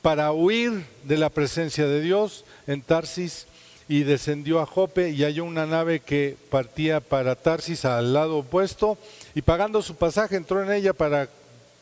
para 0.00 0.32
huir 0.32 0.84
de 1.04 1.18
la 1.18 1.28
presencia 1.28 1.86
de 1.86 2.00
Dios 2.00 2.44
en 2.66 2.80
Tarsis, 2.80 3.46
y 3.90 4.02
descendió 4.02 4.60
a 4.60 4.66
Jope 4.66 5.10
y 5.10 5.24
halló 5.24 5.44
una 5.44 5.64
nave 5.64 6.00
que 6.00 6.36
partía 6.50 7.00
para 7.00 7.36
Tarsis 7.36 7.84
al 7.84 8.12
lado 8.12 8.38
opuesto, 8.38 8.96
y 9.34 9.42
pagando 9.42 9.82
su 9.82 9.96
pasaje 9.96 10.36
entró 10.36 10.62
en 10.62 10.72
ella 10.72 10.92
para 10.92 11.28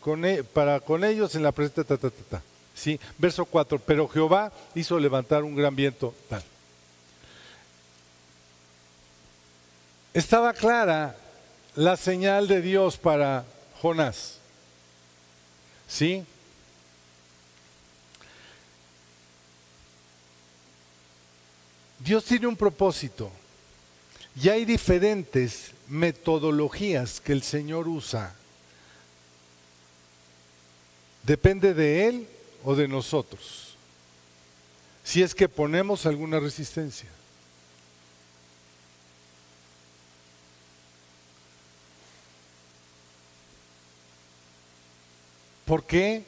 con, 0.01 0.25
e, 0.25 0.43
para 0.43 0.81
con 0.81 1.05
ellos 1.05 1.35
en 1.35 1.43
la 1.43 1.53
presencia. 1.53 1.97
¿Sí? 2.77 3.01
Verso 3.19 3.45
4, 3.45 3.81
pero 3.81 4.07
Jehová 4.07 4.53
hizo 4.75 5.01
levantar 5.01 5.43
un 5.43 5.57
gran 5.57 5.75
viento 5.75 6.15
tal. 6.29 6.45
Estaba 10.15 10.53
clara 10.53 11.17
la 11.75 11.97
señal 11.97 12.47
de 12.47 12.63
Dios 12.63 12.97
para 12.97 13.45
Jonás. 13.81 14.39
¿Sí? 15.89 16.25
Dios 21.99 22.25
tiene 22.25 22.47
un 22.47 22.57
propósito 22.57 23.31
y 24.41 24.49
hay 24.49 24.65
diferentes 24.65 25.73
metodologías 25.89 27.21
que 27.21 27.33
el 27.33 27.43
Señor 27.43 27.89
usa. 27.89 28.35
Depende 31.25 31.75
de 31.75 32.09
Él 32.09 32.29
o 32.67 32.75
de 32.75 32.89
nosotros, 32.89 33.77
si 35.05 35.23
es 35.23 35.37
que 35.37 35.49
ponemos 35.49 36.05
alguna 36.05 36.41
resistencia. 36.41 37.09
¿Por 45.65 45.85
qué? 45.85 46.25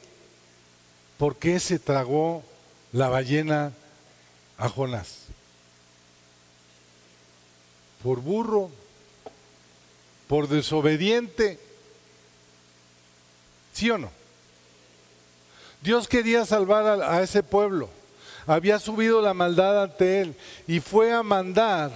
¿Por 1.17 1.35
qué 1.35 1.59
se 1.59 1.77
tragó 1.77 2.41
la 2.93 3.09
ballena 3.09 3.73
a 4.57 4.69
Jonás? 4.69 5.23
Por 8.01 8.21
burro, 8.21 8.71
por 10.29 10.47
desobediente. 10.47 11.59
¿Sí 13.73 13.89
o 13.89 13.97
no? 13.97 14.18
Dios 15.81 16.07
quería 16.07 16.45
salvar 16.45 17.01
a, 17.01 17.21
ese 17.21 17.43
pueblo. 17.43 17.89
Había 18.45 18.79
subido 18.79 19.21
la 19.21 19.33
maldad 19.33 19.83
ante 19.83 20.21
él 20.21 20.35
y 20.67 20.79
fue 20.79 21.13
a 21.13 21.23
mandar 21.23 21.91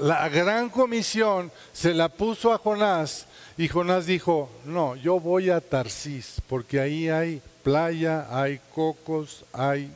la 0.00 0.28
gran 0.28 0.70
comisión, 0.70 1.52
se 1.72 1.92
la 1.92 2.08
puso 2.08 2.52
a 2.52 2.58
Jonás 2.58 3.26
y 3.58 3.68
Jonás 3.68 4.06
dijo, 4.06 4.50
no, 4.64 4.96
yo 4.96 5.20
voy 5.20 5.50
a 5.50 5.60
Tarsis 5.60 6.40
porque 6.48 6.80
ahí 6.80 7.08
hay 7.08 7.42
playa, 7.62 8.26
hay 8.30 8.60
cocos, 8.74 9.44
hay... 9.52 9.92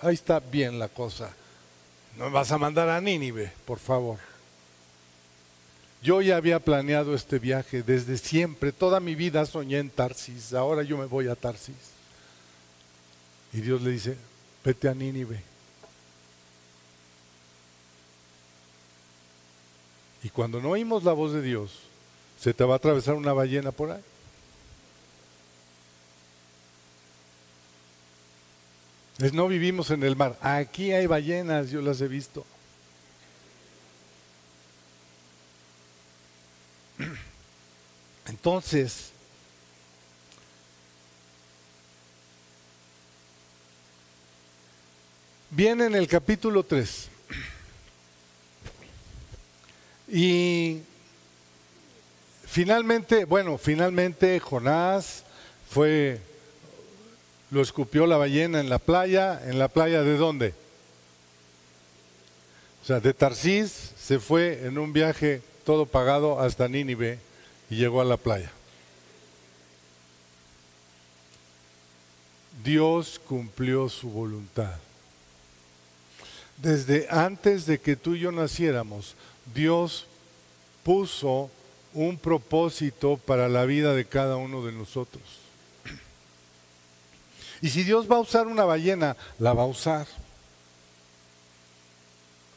Ahí 0.00 0.14
está 0.14 0.40
bien 0.40 0.78
la 0.78 0.88
cosa. 0.88 1.30
No 2.18 2.30
vas 2.30 2.52
a 2.52 2.58
mandar 2.58 2.88
a 2.90 3.00
Nínive, 3.00 3.50
por 3.64 3.78
favor. 3.78 4.18
Yo 6.02 6.20
ya 6.20 6.36
había 6.36 6.60
planeado 6.60 7.14
este 7.14 7.38
viaje 7.38 7.82
desde 7.82 8.18
siempre, 8.18 8.72
toda 8.72 9.00
mi 9.00 9.14
vida 9.14 9.44
soñé 9.46 9.78
en 9.78 9.90
Tarsis, 9.90 10.52
ahora 10.52 10.82
yo 10.82 10.96
me 10.98 11.06
voy 11.06 11.28
a 11.28 11.34
Tarsis. 11.34 11.95
Y 13.56 13.62
Dios 13.62 13.80
le 13.80 13.90
dice, 13.90 14.18
vete 14.62 14.86
a 14.86 14.94
Nínive. 14.94 15.42
Y 20.22 20.28
cuando 20.28 20.60
no 20.60 20.72
oímos 20.72 21.04
la 21.04 21.14
voz 21.14 21.32
de 21.32 21.40
Dios, 21.40 21.70
se 22.38 22.52
te 22.52 22.64
va 22.64 22.74
a 22.74 22.76
atravesar 22.76 23.14
una 23.14 23.32
ballena 23.32 23.72
por 23.72 23.92
ahí. 23.92 24.02
Es 29.20 29.32
no 29.32 29.48
vivimos 29.48 29.90
en 29.90 30.02
el 30.02 30.16
mar. 30.16 30.36
Aquí 30.42 30.92
hay 30.92 31.06
ballenas, 31.06 31.70
yo 31.70 31.80
las 31.80 31.98
he 32.02 32.08
visto. 32.08 32.44
Entonces, 38.26 39.12
viene 45.56 45.86
en 45.86 45.94
el 45.94 46.06
capítulo 46.06 46.62
3. 46.62 47.08
Y 50.08 50.82
finalmente, 52.44 53.24
bueno, 53.24 53.56
finalmente 53.56 54.38
Jonás 54.38 55.24
fue, 55.70 56.20
lo 57.50 57.62
escupió 57.62 58.06
la 58.06 58.18
ballena 58.18 58.60
en 58.60 58.68
la 58.68 58.78
playa, 58.78 59.40
en 59.46 59.58
la 59.58 59.68
playa 59.68 60.02
de 60.02 60.18
dónde? 60.18 60.52
O 62.82 62.86
sea, 62.86 63.00
de 63.00 63.14
Tarsis 63.14 63.92
se 63.98 64.18
fue 64.18 64.66
en 64.66 64.76
un 64.76 64.92
viaje 64.92 65.40
todo 65.64 65.86
pagado 65.86 66.38
hasta 66.38 66.68
Nínive 66.68 67.18
y 67.70 67.76
llegó 67.76 68.02
a 68.02 68.04
la 68.04 68.18
playa. 68.18 68.52
Dios 72.62 73.18
cumplió 73.26 73.88
su 73.88 74.10
voluntad. 74.10 74.76
Desde 76.58 77.06
antes 77.10 77.66
de 77.66 77.78
que 77.78 77.96
tú 77.96 78.14
y 78.14 78.20
yo 78.20 78.32
naciéramos, 78.32 79.14
Dios 79.54 80.06
puso 80.82 81.50
un 81.92 82.18
propósito 82.18 83.16
para 83.16 83.48
la 83.48 83.64
vida 83.64 83.94
de 83.94 84.04
cada 84.04 84.36
uno 84.36 84.64
de 84.64 84.72
nosotros. 84.72 85.22
Y 87.60 87.70
si 87.70 87.82
Dios 87.82 88.10
va 88.10 88.16
a 88.16 88.20
usar 88.20 88.46
una 88.46 88.64
ballena, 88.64 89.16
la 89.38 89.52
va 89.52 89.62
a 89.62 89.66
usar. 89.66 90.06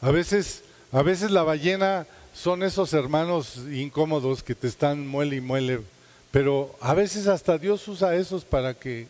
A 0.02 0.12
veces, 0.12 0.64
a 0.92 1.02
veces 1.02 1.32
la 1.32 1.44
ballena 1.44 2.06
son 2.34 2.64
esos 2.64 2.94
hermanos 2.94 3.60
incómodos 3.72 4.44
que 4.44 4.56
te 4.56 4.68
están 4.68 5.08
muele 5.08 5.38
y 5.38 5.42
muele, 5.42 5.82
pero 6.32 6.76
a 6.80 6.94
veces 6.94 7.28
hasta 7.28 7.58
Dios 7.58 7.88
usa 7.88 8.16
esos 8.16 8.46
para 8.46 8.74
que 8.74 9.08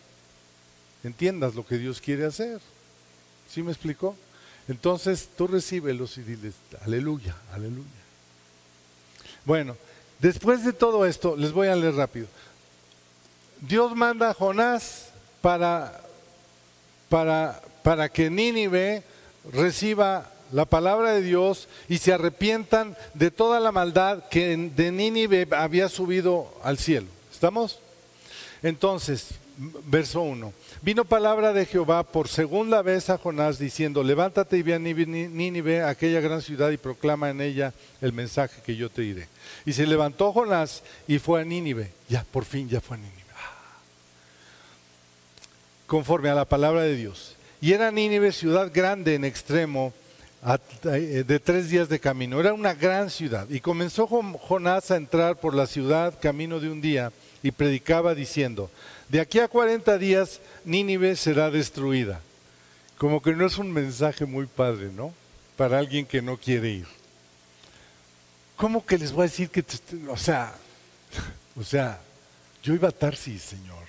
entiendas 1.04 1.56
lo 1.56 1.66
que 1.66 1.78
Dios 1.78 2.02
quiere 2.02 2.26
hacer. 2.26 2.60
¿Sí 3.50 3.62
me 3.62 3.72
explicó? 3.72 4.16
Entonces 4.70 5.30
tú 5.36 5.48
recíbelos 5.48 6.18
y 6.20 6.22
diles, 6.22 6.54
aleluya, 6.86 7.36
aleluya. 7.52 7.88
Bueno, 9.44 9.76
después 10.20 10.64
de 10.64 10.74
todo 10.74 11.08
esto, 11.08 11.36
les 11.36 11.52
voy 11.52 11.70
a 11.70 11.76
leer 11.76 11.96
rápido. 11.96 12.28
Dios 13.62 13.96
manda 13.96 14.30
a 14.30 14.34
Jonás 14.36 15.10
para, 15.42 16.00
para, 17.10 17.60
para 17.82 18.10
que 18.10 18.30
Nínive 18.30 19.04
reciba 19.52 20.32
la 20.52 20.66
palabra 20.66 21.14
de 21.14 21.24
Dios 21.24 21.68
y 21.88 21.98
se 21.98 22.14
arrepientan 22.14 22.96
de 23.16 23.32
toda 23.32 23.60
la 23.60 23.72
maldad 23.72 24.30
que 24.30 24.56
de 24.56 24.92
Nínive 24.92 25.48
había 25.52 25.90
subido 25.90 26.54
al 26.64 26.78
cielo. 26.78 27.08
¿Estamos? 27.32 27.80
Entonces, 28.62 29.30
verso 29.86 30.22
1. 30.22 30.54
Vino 30.82 31.04
palabra 31.04 31.52
de 31.52 31.66
Jehová 31.66 32.04
por 32.04 32.30
segunda 32.30 32.82
vez 32.82 33.10
a 33.10 33.18
Jonás 33.18 33.60
diciendo, 33.60 34.04
levántate 34.04 34.58
y 34.58 34.62
ve 34.62 34.76
a 34.76 34.80
Nínive, 34.80 35.84
aquella 35.84 36.22
gran 36.22 36.42
ciudad, 36.42 36.72
y 36.72 36.78
proclama 36.78 37.30
en 37.30 37.42
ella 37.42 37.74
el 38.02 38.14
mensaje 38.14 38.62
que 38.66 38.76
yo 38.76 38.90
te 38.90 39.02
diré. 39.02 39.28
Y 39.66 39.74
se 39.74 39.86
levantó 39.86 40.32
Jonás 40.32 40.84
y 41.08 41.20
fue 41.20 41.42
a 41.42 41.46
Nínive. 41.46 41.92
Ya, 42.08 42.26
por 42.32 42.46
fin 42.46 42.70
ya 42.70 42.80
fue 42.80 42.96
a 42.96 43.00
Nínive. 43.00 43.24
Ah. 43.36 43.82
Conforme 45.88 46.30
a 46.30 46.36
la 46.36 46.46
palabra 46.46 46.84
de 46.84 46.96
Dios. 46.96 47.36
Y 47.60 47.74
era 47.74 47.92
Nínive 47.92 48.32
ciudad 48.32 48.72
grande 48.74 49.16
en 49.16 49.26
extremo 49.26 49.94
eh, 50.86 51.26
de 51.28 51.40
tres 51.42 51.70
días 51.70 51.90
de 51.90 52.00
camino. 52.00 52.40
Era 52.40 52.54
una 52.54 52.74
gran 52.74 53.10
ciudad. 53.10 53.50
Y 53.50 53.60
comenzó 53.60 54.08
Jonás 54.08 54.92
a 54.92 54.96
entrar 54.96 55.38
por 55.38 55.54
la 55.54 55.68
ciudad 55.68 56.18
camino 56.22 56.62
de 56.62 56.70
un 56.70 56.80
día 56.80 57.12
y 57.42 57.52
predicaba 57.52 58.16
diciendo, 58.16 58.70
de 59.08 59.20
aquí 59.20 59.40
a 59.40 59.48
40 59.48 59.98
días 59.98 60.40
Nínive 60.66 61.16
será 61.16 61.50
destruida. 61.50 62.22
Como 62.98 63.22
que 63.22 63.34
no 63.34 63.46
es 63.46 63.58
un 63.58 63.72
mensaje 63.72 64.26
muy 64.26 64.46
padre, 64.46 64.90
¿no? 64.94 65.14
Para 65.56 65.80
alguien 65.80 66.06
que 66.06 66.22
no 66.22 66.38
quiere 66.38 66.70
ir. 66.70 66.88
¿Cómo 68.56 68.86
que 68.86 68.98
les 68.98 69.14
voy 69.14 69.22
a 69.22 69.30
decir 69.30 69.50
que, 69.50 69.64
o 70.10 70.18
sea, 70.18 70.54
o 71.56 71.64
sea, 71.64 72.02
yo 72.62 72.74
iba 72.74 72.90
a 72.90 72.92
Tarsis, 72.92 73.42
Señor. 73.42 73.86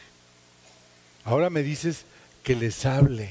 Ahora 1.24 1.50
me 1.50 1.62
dices 1.62 2.04
que 2.42 2.54
les 2.54 2.86
hable 2.86 3.30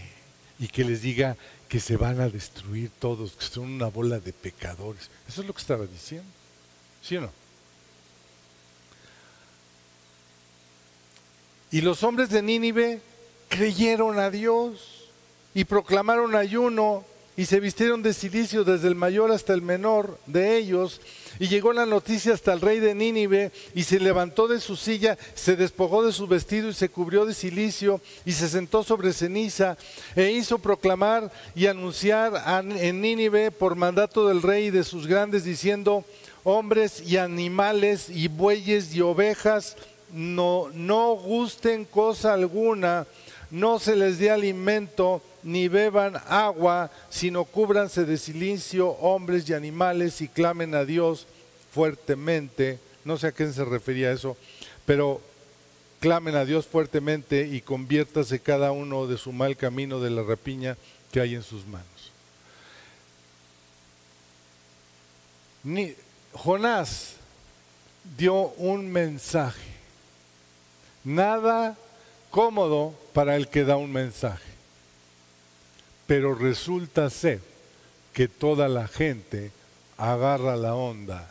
y 0.59 0.67
que 0.67 0.83
les 0.83 1.01
diga 1.01 1.37
que 1.69 1.79
se 1.79 1.97
van 1.97 2.19
a 2.19 2.29
destruir 2.29 2.91
todos, 2.99 3.33
que 3.33 3.45
son 3.45 3.71
una 3.71 3.87
bola 3.87 4.19
de 4.19 4.33
pecadores. 4.33 5.09
Eso 5.27 5.41
es 5.41 5.47
lo 5.47 5.53
que 5.53 5.61
estaba 5.61 5.85
diciendo. 5.85 6.27
¿Sí 7.01 7.15
o 7.15 7.21
no? 7.21 7.38
Y 11.71 11.81
los 11.81 12.03
hombres 12.03 12.29
de 12.29 12.41
Nínive 12.41 13.01
creyeron 13.47 14.19
a 14.19 14.29
Dios 14.31 15.09
y 15.53 15.65
proclamaron 15.65 16.35
ayuno 16.35 17.03
y 17.39 17.45
se 17.45 17.61
vistieron 17.61 18.03
de 18.03 18.13
silicio 18.13 18.65
desde 18.65 18.89
el 18.89 18.95
mayor 18.95 19.31
hasta 19.31 19.53
el 19.53 19.61
menor 19.61 20.19
de 20.25 20.57
ellos. 20.57 20.99
Y 21.39 21.47
llegó 21.47 21.71
la 21.71 21.85
noticia 21.85 22.33
hasta 22.33 22.51
el 22.51 22.59
rey 22.59 22.79
de 22.79 22.93
Nínive 22.93 23.53
y 23.73 23.83
se 23.83 23.99
levantó 23.99 24.49
de 24.49 24.59
su 24.59 24.75
silla, 24.75 25.17
se 25.35 25.55
despojó 25.55 26.05
de 26.05 26.11
su 26.11 26.27
vestido 26.27 26.67
y 26.67 26.73
se 26.73 26.89
cubrió 26.89 27.25
de 27.25 27.33
silicio 27.33 28.01
y 28.25 28.33
se 28.33 28.49
sentó 28.49 28.83
sobre 28.83 29.13
ceniza 29.13 29.77
e 30.17 30.31
hizo 30.31 30.59
proclamar 30.59 31.31
y 31.55 31.67
anunciar 31.67 32.43
en 32.77 32.99
Nínive 32.99 33.51
por 33.51 33.77
mandato 33.77 34.27
del 34.27 34.41
rey 34.41 34.65
y 34.65 34.71
de 34.71 34.83
sus 34.83 35.07
grandes 35.07 35.45
diciendo, 35.45 36.03
hombres 36.43 37.01
y 37.07 37.15
animales 37.15 38.09
y 38.09 38.27
bueyes 38.27 38.93
y 38.93 38.99
ovejas, 38.99 39.77
no, 40.13 41.15
gusten 41.15 41.85
cosa 41.85 42.33
alguna, 42.33 43.05
no 43.51 43.79
se 43.79 43.95
les 43.95 44.19
dé 44.19 44.31
alimento, 44.31 45.21
ni 45.43 45.67
beban 45.67 46.17
agua, 46.27 46.91
sino 47.09 47.45
cúbranse 47.45 48.05
de 48.05 48.17
silicio 48.17 48.89
hombres 48.89 49.49
y 49.49 49.53
animales 49.53 50.21
y 50.21 50.27
clamen 50.27 50.75
a 50.75 50.85
Dios 50.85 51.27
fuertemente. 51.71 52.79
No 53.05 53.17
sé 53.17 53.27
a 53.27 53.31
quién 53.31 53.53
se 53.53 53.63
refería 53.63 54.11
eso, 54.11 54.35
pero 54.85 55.21
clamen 55.99 56.35
a 56.35 56.45
Dios 56.45 56.67
fuertemente 56.67 57.47
y 57.47 57.61
conviértase 57.61 58.39
cada 58.39 58.71
uno 58.71 59.07
de 59.07 59.17
su 59.17 59.31
mal 59.31 59.55
camino 59.55 59.99
de 59.99 60.09
la 60.09 60.23
rapiña 60.23 60.77
que 61.11 61.21
hay 61.21 61.35
en 61.35 61.43
sus 61.43 61.65
manos. 61.65 61.87
Jonás 66.33 67.15
dio 68.17 68.49
un 68.57 68.89
mensaje. 68.91 69.78
Nada 71.03 71.77
cómodo 72.29 72.93
para 73.13 73.35
el 73.35 73.47
que 73.47 73.63
da 73.63 73.77
un 73.77 73.91
mensaje. 73.91 74.49
Pero 76.07 76.35
resulta 76.35 77.09
ser 77.09 77.39
que 78.13 78.27
toda 78.27 78.67
la 78.67 78.87
gente 78.87 79.51
agarra 79.97 80.55
la 80.55 80.75
onda 80.75 81.29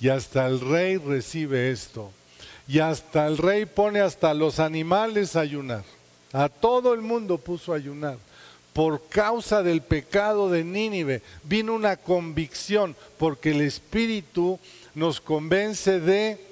y 0.00 0.08
hasta 0.08 0.46
el 0.46 0.60
rey 0.60 0.96
recibe 0.96 1.70
esto. 1.70 2.10
Y 2.68 2.78
hasta 2.78 3.26
el 3.26 3.38
rey 3.38 3.66
pone 3.66 4.00
hasta 4.00 4.34
los 4.34 4.58
animales 4.60 5.36
a 5.36 5.40
ayunar. 5.40 5.84
A 6.32 6.48
todo 6.48 6.94
el 6.94 7.00
mundo 7.00 7.38
puso 7.38 7.72
a 7.72 7.76
ayunar. 7.76 8.16
Por 8.72 9.06
causa 9.08 9.62
del 9.62 9.82
pecado 9.82 10.48
de 10.50 10.64
Nínive 10.64 11.22
vino 11.44 11.74
una 11.74 11.96
convicción 11.96 12.96
porque 13.18 13.50
el 13.50 13.60
Espíritu 13.60 14.58
nos 14.94 15.20
convence 15.20 16.00
de... 16.00 16.51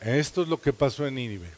Esto 0.00 0.42
es 0.42 0.48
lo 0.48 0.60
que 0.60 0.72
pasó 0.72 1.06
en 1.06 1.16
Nínive. 1.16 1.48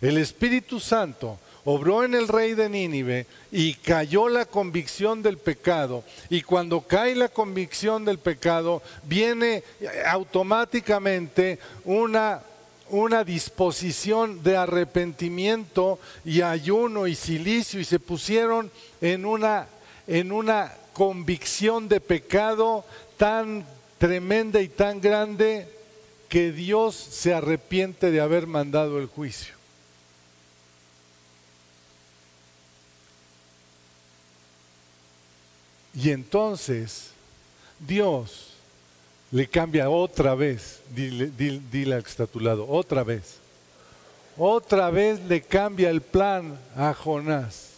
El 0.00 0.18
Espíritu 0.18 0.80
Santo 0.80 1.38
obró 1.64 2.04
en 2.04 2.14
el 2.14 2.28
rey 2.28 2.54
de 2.54 2.68
Nínive 2.68 3.26
y 3.50 3.74
cayó 3.74 4.28
la 4.28 4.44
convicción 4.44 5.22
del 5.22 5.38
pecado. 5.38 6.04
Y 6.28 6.42
cuando 6.42 6.80
cae 6.82 7.14
la 7.14 7.28
convicción 7.28 8.04
del 8.04 8.18
pecado, 8.18 8.82
viene 9.04 9.62
automáticamente 10.06 11.58
una, 11.84 12.42
una 12.90 13.24
disposición 13.24 14.42
de 14.42 14.56
arrepentimiento 14.56 15.98
y 16.24 16.42
ayuno 16.42 17.06
y 17.06 17.14
silicio 17.14 17.80
y 17.80 17.84
se 17.84 18.00
pusieron 18.00 18.70
en 19.00 19.24
una, 19.24 19.68
en 20.06 20.32
una 20.32 20.72
convicción 20.92 21.88
de 21.88 22.00
pecado 22.00 22.84
tan 23.16 23.64
tremenda 23.98 24.60
y 24.60 24.68
tan 24.68 25.00
grande 25.00 25.68
que 26.32 26.50
Dios 26.50 26.94
se 26.94 27.34
arrepiente 27.34 28.10
de 28.10 28.18
haber 28.18 28.46
mandado 28.46 28.98
el 28.98 29.06
juicio. 29.06 29.54
Y 35.92 36.10
entonces 36.10 37.10
Dios 37.78 38.54
le 39.30 39.46
cambia 39.46 39.90
otra 39.90 40.34
vez. 40.34 40.80
Dile, 40.94 41.30
dile, 41.36 41.96
al 41.96 42.02
que 42.02 42.10
otra 42.66 43.04
vez. 43.04 43.34
Otra 44.38 44.88
vez 44.88 45.20
le 45.20 45.42
cambia 45.42 45.90
el 45.90 46.00
plan 46.00 46.58
a 46.74 46.94
Jonás. 46.94 47.72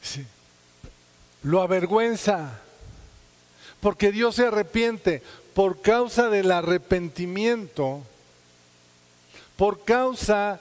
Sí. 0.00 0.24
Lo 1.42 1.60
avergüenza. 1.60 2.60
Porque 3.84 4.12
Dios 4.12 4.36
se 4.36 4.46
arrepiente 4.46 5.22
por 5.52 5.82
causa 5.82 6.30
del 6.30 6.50
arrepentimiento, 6.52 8.00
por 9.58 9.84
causa 9.84 10.58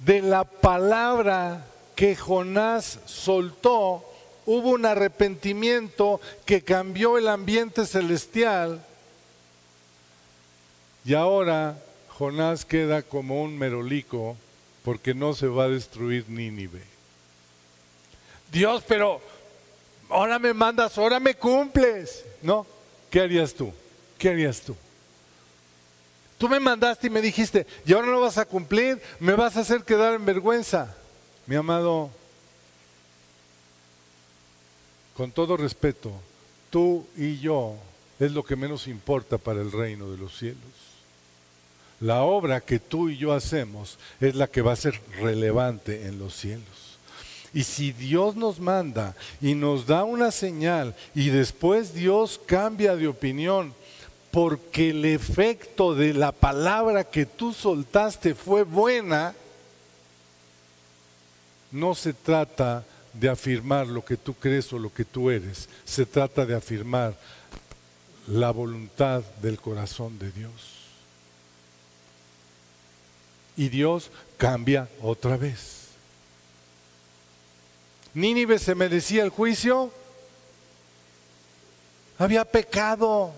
de 0.00 0.20
la 0.20 0.44
palabra 0.44 1.64
que 1.96 2.14
Jonás 2.14 2.98
soltó, 3.06 4.04
hubo 4.44 4.68
un 4.68 4.84
arrepentimiento 4.84 6.20
que 6.44 6.60
cambió 6.60 7.16
el 7.16 7.28
ambiente 7.28 7.86
celestial 7.86 8.84
y 11.06 11.14
ahora 11.14 11.82
Jonás 12.08 12.66
queda 12.66 13.00
como 13.00 13.42
un 13.42 13.56
merolico 13.56 14.36
porque 14.84 15.14
no 15.14 15.32
se 15.32 15.46
va 15.46 15.64
a 15.64 15.68
destruir 15.70 16.28
Nínive. 16.28 16.82
Dios, 18.52 18.84
pero 18.86 19.22
ahora 20.12 20.38
me 20.38 20.52
mandas, 20.52 20.96
ahora 20.98 21.18
me 21.18 21.34
cumples. 21.34 22.24
¿No? 22.42 22.66
¿Qué 23.10 23.20
harías 23.20 23.54
tú? 23.54 23.72
¿Qué 24.18 24.28
harías 24.28 24.60
tú? 24.60 24.76
Tú 26.38 26.48
me 26.48 26.60
mandaste 26.60 27.06
y 27.06 27.10
me 27.10 27.22
dijiste, 27.22 27.66
y 27.86 27.92
ahora 27.92 28.08
no 28.08 28.20
vas 28.20 28.36
a 28.36 28.44
cumplir, 28.44 29.00
me 29.20 29.34
vas 29.34 29.56
a 29.56 29.60
hacer 29.60 29.84
quedar 29.84 30.14
en 30.14 30.24
vergüenza. 30.24 30.94
Mi 31.46 31.56
amado, 31.56 32.10
con 35.16 35.30
todo 35.30 35.56
respeto, 35.56 36.12
tú 36.70 37.06
y 37.16 37.38
yo 37.38 37.76
es 38.18 38.32
lo 38.32 38.44
que 38.44 38.56
menos 38.56 38.88
importa 38.88 39.38
para 39.38 39.60
el 39.60 39.70
reino 39.70 40.10
de 40.10 40.18
los 40.18 40.36
cielos. 40.36 40.58
La 42.00 42.22
obra 42.22 42.60
que 42.60 42.80
tú 42.80 43.08
y 43.08 43.16
yo 43.16 43.32
hacemos 43.32 43.98
es 44.20 44.34
la 44.34 44.48
que 44.48 44.62
va 44.62 44.72
a 44.72 44.76
ser 44.76 45.00
relevante 45.20 46.06
en 46.06 46.18
los 46.18 46.34
cielos. 46.34 46.91
Y 47.54 47.64
si 47.64 47.92
Dios 47.92 48.34
nos 48.34 48.58
manda 48.58 49.14
y 49.40 49.54
nos 49.54 49.86
da 49.86 50.04
una 50.04 50.30
señal 50.30 50.94
y 51.14 51.28
después 51.28 51.92
Dios 51.92 52.40
cambia 52.46 52.96
de 52.96 53.08
opinión 53.08 53.74
porque 54.30 54.90
el 54.90 55.04
efecto 55.04 55.94
de 55.94 56.14
la 56.14 56.32
palabra 56.32 57.04
que 57.04 57.26
tú 57.26 57.52
soltaste 57.52 58.34
fue 58.34 58.62
buena, 58.62 59.34
no 61.70 61.94
se 61.94 62.14
trata 62.14 62.84
de 63.12 63.28
afirmar 63.28 63.86
lo 63.86 64.02
que 64.02 64.16
tú 64.16 64.32
crees 64.32 64.72
o 64.72 64.78
lo 64.78 64.92
que 64.92 65.04
tú 65.04 65.30
eres, 65.30 65.68
se 65.84 66.06
trata 66.06 66.46
de 66.46 66.54
afirmar 66.54 67.14
la 68.26 68.50
voluntad 68.50 69.22
del 69.42 69.60
corazón 69.60 70.18
de 70.18 70.32
Dios. 70.32 70.52
Y 73.54 73.68
Dios 73.68 74.10
cambia 74.38 74.88
otra 75.02 75.36
vez. 75.36 75.81
Nínive 78.14 78.58
se 78.58 78.74
merecía 78.74 79.22
el 79.22 79.30
juicio. 79.30 79.92
Había 82.18 82.44
pecado. 82.44 83.32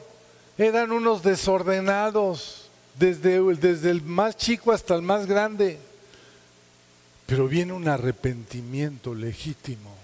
Eran 0.59 0.93
unos 0.93 1.23
desordenados, 1.23 2.69
desde, 2.99 3.41
desde 3.57 3.91
el 3.91 4.03
más 4.03 4.37
chico 4.37 4.73
hasta 4.73 4.95
el 4.95 5.03
más 5.03 5.27
grande. 5.27 5.79
Pero 7.27 7.49
viene 7.49 7.73
un 7.73 7.89
arrepentimiento 7.89 9.15
legítimo. 9.15 9.95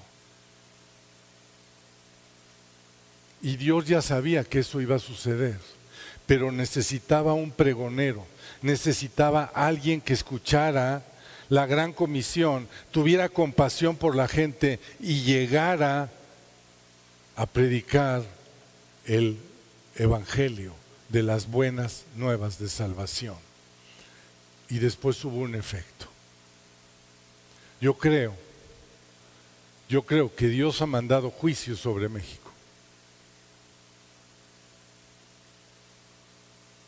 Y 3.42 3.56
Dios 3.56 3.86
ya 3.86 4.02
sabía 4.02 4.44
que 4.44 4.60
eso 4.60 4.80
iba 4.80 4.96
a 4.96 5.00
suceder, 5.00 5.58
pero 6.26 6.52
necesitaba 6.52 7.32
un 7.32 7.50
pregonero, 7.50 8.26
necesitaba 8.60 9.50
alguien 9.54 10.00
que 10.00 10.12
escuchara 10.12 11.02
la 11.50 11.66
gran 11.66 11.92
comisión, 11.92 12.68
tuviera 12.92 13.28
compasión 13.28 13.96
por 13.96 14.14
la 14.16 14.28
gente 14.28 14.78
y 15.00 15.22
llegara 15.22 16.10
a 17.34 17.46
predicar 17.46 18.22
el 19.04 19.36
evangelio 19.96 20.72
de 21.08 21.24
las 21.24 21.50
buenas 21.50 22.04
nuevas 22.14 22.58
de 22.60 22.68
salvación. 22.68 23.34
Y 24.68 24.78
después 24.78 25.22
hubo 25.24 25.38
un 25.38 25.56
efecto. 25.56 26.06
Yo 27.80 27.94
creo, 27.94 28.32
yo 29.88 30.02
creo 30.02 30.32
que 30.32 30.46
Dios 30.46 30.80
ha 30.80 30.86
mandado 30.86 31.30
juicio 31.30 31.76
sobre 31.76 32.08
México. 32.08 32.52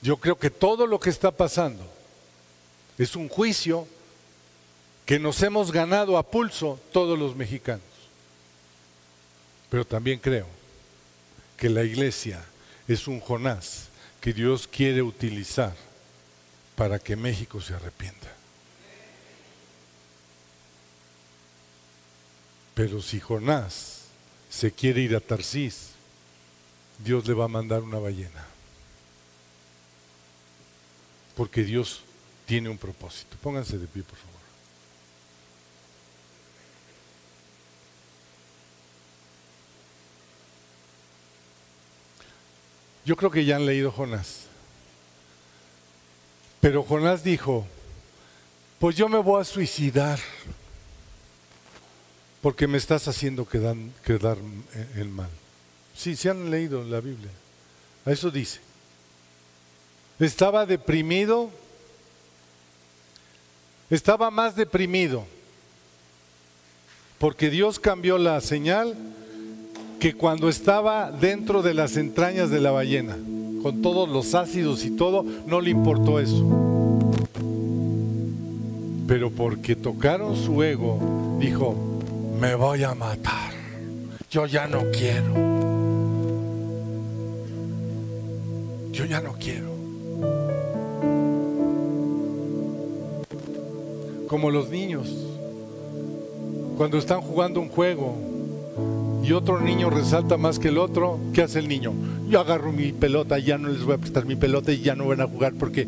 Yo 0.02 0.18
creo 0.18 0.38
que 0.38 0.50
todo 0.50 0.86
lo 0.86 1.00
que 1.00 1.10
está 1.10 1.32
pasando 1.32 1.84
es 2.96 3.16
un 3.16 3.28
juicio 3.28 3.88
que 5.06 5.18
nos 5.18 5.42
hemos 5.42 5.72
ganado 5.72 6.16
a 6.16 6.22
pulso 6.22 6.78
todos 6.92 7.18
los 7.18 7.34
mexicanos. 7.34 7.82
Pero 9.68 9.84
también 9.84 10.18
creo 10.18 10.46
que 11.56 11.68
la 11.68 11.82
iglesia 11.82 12.44
es 12.86 13.08
un 13.08 13.20
Jonás 13.20 13.88
que 14.20 14.32
Dios 14.32 14.68
quiere 14.68 15.02
utilizar 15.02 15.74
para 16.76 16.98
que 16.98 17.16
México 17.16 17.60
se 17.60 17.74
arrepienta. 17.74 18.32
Pero 22.74 23.02
si 23.02 23.20
Jonás 23.20 24.02
se 24.48 24.72
quiere 24.72 25.00
ir 25.02 25.14
a 25.14 25.20
Tarsis, 25.20 25.90
Dios 27.04 27.26
le 27.26 27.34
va 27.34 27.44
a 27.44 27.48
mandar 27.48 27.82
una 27.82 27.98
ballena. 27.98 28.46
Porque 31.36 31.64
Dios 31.64 32.02
tiene 32.46 32.68
un 32.68 32.78
propósito. 32.78 33.36
Pónganse 33.42 33.78
de 33.78 33.86
pie, 33.86 34.02
por 34.02 34.16
favor. 34.16 34.31
Yo 43.04 43.16
creo 43.16 43.30
que 43.30 43.44
ya 43.44 43.56
han 43.56 43.66
leído 43.66 43.90
Jonás. 43.90 44.46
Pero 46.60 46.84
Jonás 46.84 47.24
dijo, 47.24 47.66
pues 48.78 48.96
yo 48.96 49.08
me 49.08 49.18
voy 49.18 49.40
a 49.40 49.44
suicidar 49.44 50.20
porque 52.40 52.66
me 52.66 52.78
estás 52.78 53.06
haciendo 53.08 53.48
quedar, 53.48 53.76
quedar 54.04 54.36
el 54.96 55.08
mal. 55.08 55.30
Sí, 55.94 56.16
se 56.16 56.30
han 56.30 56.50
leído 56.50 56.82
la 56.84 57.00
Biblia. 57.00 57.30
A 58.04 58.10
eso 58.10 58.30
dice. 58.30 58.60
Estaba 60.18 60.66
deprimido, 60.66 61.50
estaba 63.90 64.30
más 64.30 64.54
deprimido, 64.54 65.26
porque 67.18 67.50
Dios 67.50 67.80
cambió 67.80 68.18
la 68.18 68.40
señal 68.40 68.96
que 70.02 70.14
cuando 70.14 70.48
estaba 70.48 71.12
dentro 71.12 71.62
de 71.62 71.74
las 71.74 71.96
entrañas 71.96 72.50
de 72.50 72.60
la 72.60 72.72
ballena, 72.72 73.16
con 73.62 73.82
todos 73.82 74.08
los 74.08 74.34
ácidos 74.34 74.84
y 74.84 74.90
todo, 74.90 75.24
no 75.46 75.60
le 75.60 75.70
importó 75.70 76.18
eso. 76.18 76.44
Pero 79.06 79.30
porque 79.30 79.76
tocaron 79.76 80.34
su 80.34 80.60
ego, 80.64 80.98
dijo, 81.38 81.76
me 82.40 82.56
voy 82.56 82.82
a 82.82 82.96
matar. 82.96 83.52
Yo 84.28 84.46
ya 84.46 84.66
no 84.66 84.90
quiero. 84.90 85.34
Yo 88.90 89.04
ya 89.04 89.20
no 89.20 89.34
quiero. 89.34 89.70
Como 94.26 94.50
los 94.50 94.68
niños, 94.68 95.14
cuando 96.76 96.98
están 96.98 97.20
jugando 97.20 97.60
un 97.60 97.68
juego 97.68 98.31
y 99.22 99.32
otro 99.32 99.60
niño 99.60 99.88
resalta 99.88 100.36
más 100.36 100.58
que 100.58 100.68
el 100.68 100.78
otro, 100.78 101.18
¿qué 101.32 101.42
hace 101.42 101.60
el 101.60 101.68
niño? 101.68 101.92
Yo 102.28 102.40
agarro 102.40 102.72
mi 102.72 102.92
pelota, 102.92 103.38
ya 103.38 103.56
no 103.56 103.68
les 103.68 103.84
voy 103.84 103.94
a 103.94 103.98
prestar 103.98 104.26
mi 104.26 104.34
pelota 104.34 104.72
y 104.72 104.80
ya 104.80 104.94
no 104.94 105.06
van 105.06 105.20
a 105.20 105.26
jugar 105.26 105.54
porque... 105.58 105.86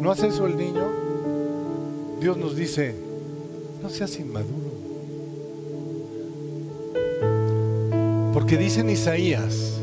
¿No 0.00 0.10
hace 0.10 0.28
eso 0.28 0.46
el 0.46 0.58
niño? 0.58 0.84
Dios 2.20 2.36
nos 2.36 2.54
dice, 2.54 2.94
no 3.82 3.88
seas 3.88 4.18
inmaduro. 4.18 4.74
Porque 8.34 8.58
dice 8.58 8.80
en 8.80 8.90
Isaías, 8.90 9.78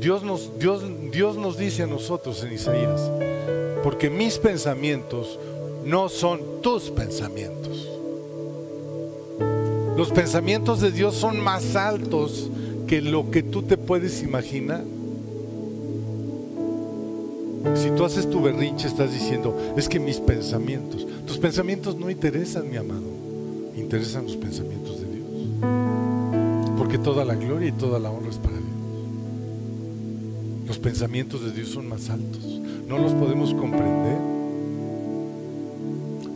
Dios 0.00 0.24
nos, 0.24 0.58
Dios, 0.58 0.82
Dios 1.12 1.36
nos 1.36 1.56
dice 1.56 1.84
a 1.84 1.86
nosotros 1.86 2.42
en 2.42 2.52
Isaías, 2.52 3.10
porque 3.84 4.10
mis 4.10 4.38
pensamientos 4.38 5.38
no 5.84 6.08
son 6.08 6.40
tus 6.60 6.90
pensamientos. 6.90 7.83
Los 9.96 10.10
pensamientos 10.10 10.80
de 10.80 10.90
Dios 10.90 11.14
son 11.14 11.40
más 11.40 11.76
altos 11.76 12.50
que 12.86 13.00
lo 13.00 13.30
que 13.30 13.42
tú 13.42 13.62
te 13.62 13.76
puedes 13.76 14.22
imaginar. 14.22 14.84
Si 17.74 17.90
tú 17.90 18.04
haces 18.04 18.28
tu 18.28 18.42
berrinche, 18.42 18.88
estás 18.88 19.12
diciendo, 19.12 19.56
es 19.76 19.88
que 19.88 20.00
mis 20.00 20.18
pensamientos, 20.18 21.06
tus 21.26 21.38
pensamientos 21.38 21.96
no 21.96 22.10
interesan, 22.10 22.68
mi 22.70 22.76
amado, 22.76 23.02
interesan 23.76 24.24
los 24.24 24.36
pensamientos 24.36 25.00
de 25.00 25.06
Dios. 25.06 25.26
Porque 26.76 26.98
toda 26.98 27.24
la 27.24 27.36
gloria 27.36 27.68
y 27.68 27.72
toda 27.72 27.98
la 27.98 28.10
honra 28.10 28.30
es 28.30 28.38
para 28.38 28.56
Dios. 28.56 28.64
Los 30.66 30.78
pensamientos 30.78 31.42
de 31.42 31.52
Dios 31.52 31.68
son 31.68 31.88
más 31.88 32.10
altos. 32.10 32.60
No 32.88 32.98
los 32.98 33.12
podemos 33.12 33.54
comprender. 33.54 34.18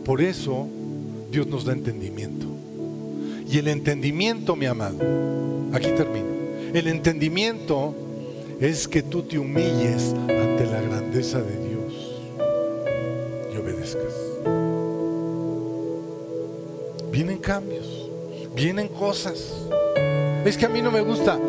Por 0.05 0.21
eso 0.21 0.67
Dios 1.31 1.45
nos 1.45 1.65
da 1.65 1.73
entendimiento. 1.73 2.47
Y 3.51 3.57
el 3.57 3.67
entendimiento, 3.67 4.55
mi 4.55 4.67
amado, 4.67 4.97
aquí 5.73 5.87
termino. 5.97 6.27
El 6.71 6.87
entendimiento 6.87 7.95
es 8.59 8.87
que 8.87 9.01
tú 9.01 9.23
te 9.23 9.39
humilles 9.39 10.13
ante 10.13 10.67
la 10.67 10.79
grandeza 10.81 11.41
de 11.41 11.67
Dios 11.67 12.21
y 13.51 13.57
obedezcas. 13.57 14.13
Vienen 17.11 17.39
cambios, 17.39 18.11
vienen 18.55 18.87
cosas. 18.87 19.51
Es 20.45 20.55
que 20.55 20.67
a 20.67 20.69
mí 20.69 20.83
no 20.83 20.91
me 20.91 21.01
gusta. 21.01 21.39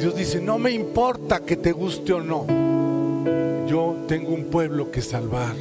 Dios 0.00 0.16
dice, 0.16 0.40
no 0.40 0.58
me 0.58 0.72
importa 0.72 1.40
que 1.44 1.56
te 1.56 1.70
guste 1.70 2.12
o 2.12 2.20
no. 2.20 2.44
Yo 3.68 3.94
tengo 4.08 4.34
un 4.34 4.46
pueblo 4.46 4.90
que 4.90 5.00
salvar 5.00 5.54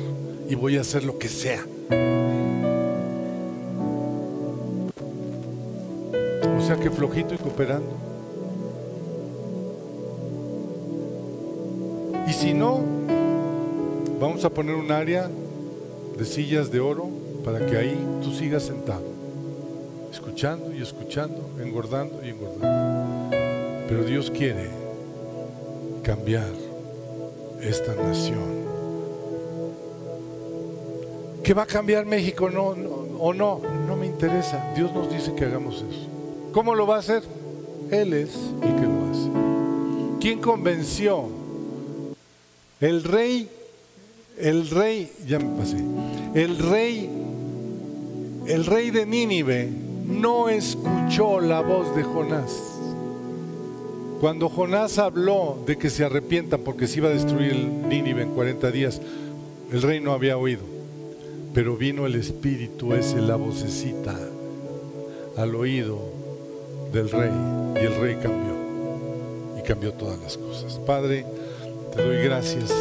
y 0.49 0.55
voy 0.55 0.77
a 0.77 0.81
hacer 0.81 1.03
lo 1.03 1.19
que 1.19 1.27
sea. 1.27 1.63
Sea 6.67 6.75
que 6.75 6.91
flojito 6.91 7.33
y 7.33 7.37
cooperando. 7.37 7.95
Y 12.27 12.33
si 12.33 12.53
no, 12.53 12.81
vamos 14.19 14.43
a 14.43 14.49
poner 14.49 14.75
un 14.75 14.91
área 14.91 15.29
de 16.17 16.25
sillas 16.25 16.69
de 16.69 16.81
oro 16.81 17.07
para 17.45 17.65
que 17.65 17.77
ahí 17.77 17.97
tú 18.21 18.33
sigas 18.33 18.63
sentado, 18.63 19.05
escuchando 20.11 20.73
y 20.73 20.81
escuchando, 20.81 21.49
engordando 21.63 22.19
y 22.25 22.31
engordando. 22.31 23.37
Pero 23.87 24.03
Dios 24.03 24.29
quiere 24.29 24.67
cambiar 26.03 26.51
esta 27.61 27.95
nación. 27.95 28.67
¿Que 31.41 31.53
va 31.53 31.63
a 31.63 31.65
cambiar 31.65 32.05
México 32.05 32.49
no, 32.49 32.75
o 33.19 33.33
no? 33.33 33.61
No 33.87 33.95
me 33.95 34.05
interesa. 34.05 34.73
Dios 34.75 34.93
nos 34.93 35.09
dice 35.09 35.33
que 35.33 35.45
hagamos 35.45 35.75
eso. 35.77 36.16
¿Cómo 36.57 36.73
lo 36.73 36.87
va 36.87 36.95
a 36.95 36.99
hacer? 37.01 37.21
Él 37.91 38.13
es 38.13 38.31
el 38.63 38.75
que 38.75 38.81
lo 38.81 39.05
hace. 39.11 40.19
¿Quién 40.19 40.41
convenció? 40.41 41.25
El 42.81 43.03
rey, 43.03 43.47
el 44.39 44.67
rey, 44.67 45.11
ya 45.27 45.37
me 45.37 45.55
pasé, 45.55 45.77
el 46.33 46.57
rey, 46.57 47.11
el 48.47 48.65
rey 48.65 48.89
de 48.89 49.05
Nínive 49.05 49.69
no 50.07 50.49
escuchó 50.49 51.39
la 51.41 51.61
voz 51.61 51.95
de 51.95 52.01
Jonás. 52.01 52.59
Cuando 54.19 54.49
Jonás 54.49 54.97
habló 54.97 55.59
de 55.67 55.77
que 55.77 55.91
se 55.91 56.05
arrepientan 56.05 56.61
porque 56.61 56.87
se 56.87 56.97
iba 56.97 57.09
a 57.09 57.13
destruir 57.13 57.51
el 57.51 57.87
Nínive 57.87 58.23
en 58.23 58.33
40 58.33 58.71
días, 58.71 58.99
el 59.71 59.83
rey 59.83 59.99
no 59.99 60.11
había 60.11 60.39
oído. 60.39 60.63
Pero 61.53 61.77
vino 61.77 62.07
el 62.07 62.15
espíritu 62.15 62.95
ese, 62.95 63.21
la 63.21 63.35
vocecita, 63.35 64.17
al 65.37 65.53
oído 65.53 66.16
del 66.91 67.09
rey 67.09 67.31
y 67.75 67.85
el 67.85 68.01
rey 68.01 68.15
cambió 68.15 68.55
y 69.57 69.61
cambió 69.63 69.93
todas 69.93 70.19
las 70.19 70.37
cosas. 70.37 70.79
Padre, 70.85 71.25
te 71.95 72.03
doy 72.03 72.23
gracias 72.23 72.71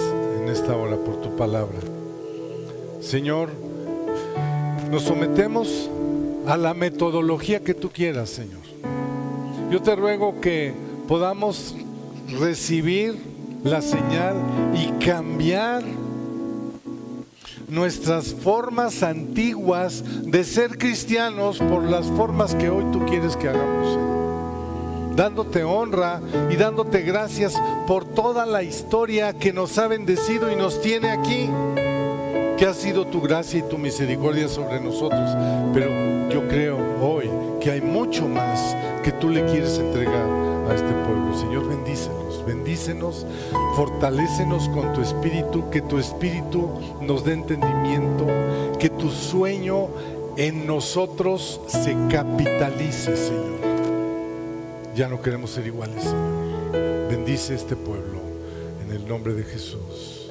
en 0.41 0.49
esta 0.49 0.77
hora 0.77 0.97
por 0.97 1.21
tu 1.21 1.35
palabra. 1.37 1.79
Señor, 3.01 3.51
nos 4.91 5.03
sometemos 5.03 5.91
a 6.47 6.57
la 6.57 6.75
metodología 6.75 7.61
que 7.61 7.75
tú 7.75 7.91
quieras, 7.91 8.31
Señor. 8.31 8.63
Yo 9.71 9.83
te 9.83 9.97
ruego 9.97 10.41
que 10.41 10.73
podamos 11.09 11.75
recibir 12.39 13.17
la 13.65 13.83
señal 13.83 14.37
y 14.75 15.05
cambiar 15.05 15.83
nuestras 17.69 18.35
formas 18.35 19.03
antiguas 19.03 20.05
de 20.23 20.45
ser 20.45 20.79
cristianos 20.79 21.59
por 21.59 21.83
las 21.83 22.07
formas 22.07 22.55
que 22.55 22.71
hoy 22.71 22.85
tú 22.93 23.05
quieres 23.07 23.37
que 23.37 23.49
hagamos. 23.49 23.99
Dándote 25.17 25.65
honra 25.65 26.21
y 26.51 26.57
dándote 26.57 27.03
gracias 27.03 27.55
por 27.87 28.05
toda 28.05 28.45
la 28.45 28.63
historia 28.63 29.33
que 29.33 29.53
nos 29.53 29.79
ha 29.79 29.87
bendecido 29.89 30.53
y 30.53 30.57
nos 30.57 30.81
tiene 30.83 31.11
aquí, 31.11 31.49
que 32.59 32.67
ha 32.67 32.75
sido 32.75 33.07
tu 33.07 33.23
gracia 33.23 33.61
y 33.61 33.63
tu 33.63 33.79
misericordia 33.79 34.49
sobre 34.49 34.81
nosotros. 34.81 35.31
Pero 35.73 35.91
yo 36.29 36.47
creo 36.49 36.79
hoy 37.01 37.31
que 37.61 37.71
hay 37.71 37.81
mucho 37.81 38.29
más 38.29 38.77
que 39.03 39.13
tú 39.13 39.31
le 39.31 39.45
quieres 39.47 39.79
entregar 39.79 40.56
a 40.69 40.75
este 40.75 40.93
pueblo. 40.93 41.37
Señor, 41.37 41.69
bendícenos, 41.69 42.45
bendícenos, 42.47 43.27
fortalécenos 43.75 44.69
con 44.71 44.93
tu 44.93 45.01
espíritu, 45.01 45.69
que 45.71 45.83
tu 45.83 45.99
espíritu 45.99 46.71
nos 47.01 47.25
dé 47.25 47.35
entendimiento, 47.35 48.27
que 48.79 48.91
tu 48.91 49.11
sueño 49.11 49.89
en 50.37 50.67
nosotros 50.67 51.61
se 51.67 51.97
capitalice, 52.11 53.17
Señor. 53.17 53.57
Ya 54.95 55.09
no 55.09 55.21
queremos 55.21 55.51
ser 55.51 55.67
iguales, 55.67 56.03
Señor. 56.03 57.11
Bendice 57.11 57.55
este 57.55 57.77
pueblo 57.77 58.21
en 58.85 58.93
el 58.93 59.07
nombre 59.07 59.35
de 59.35 59.45
Jesús. 59.45 60.31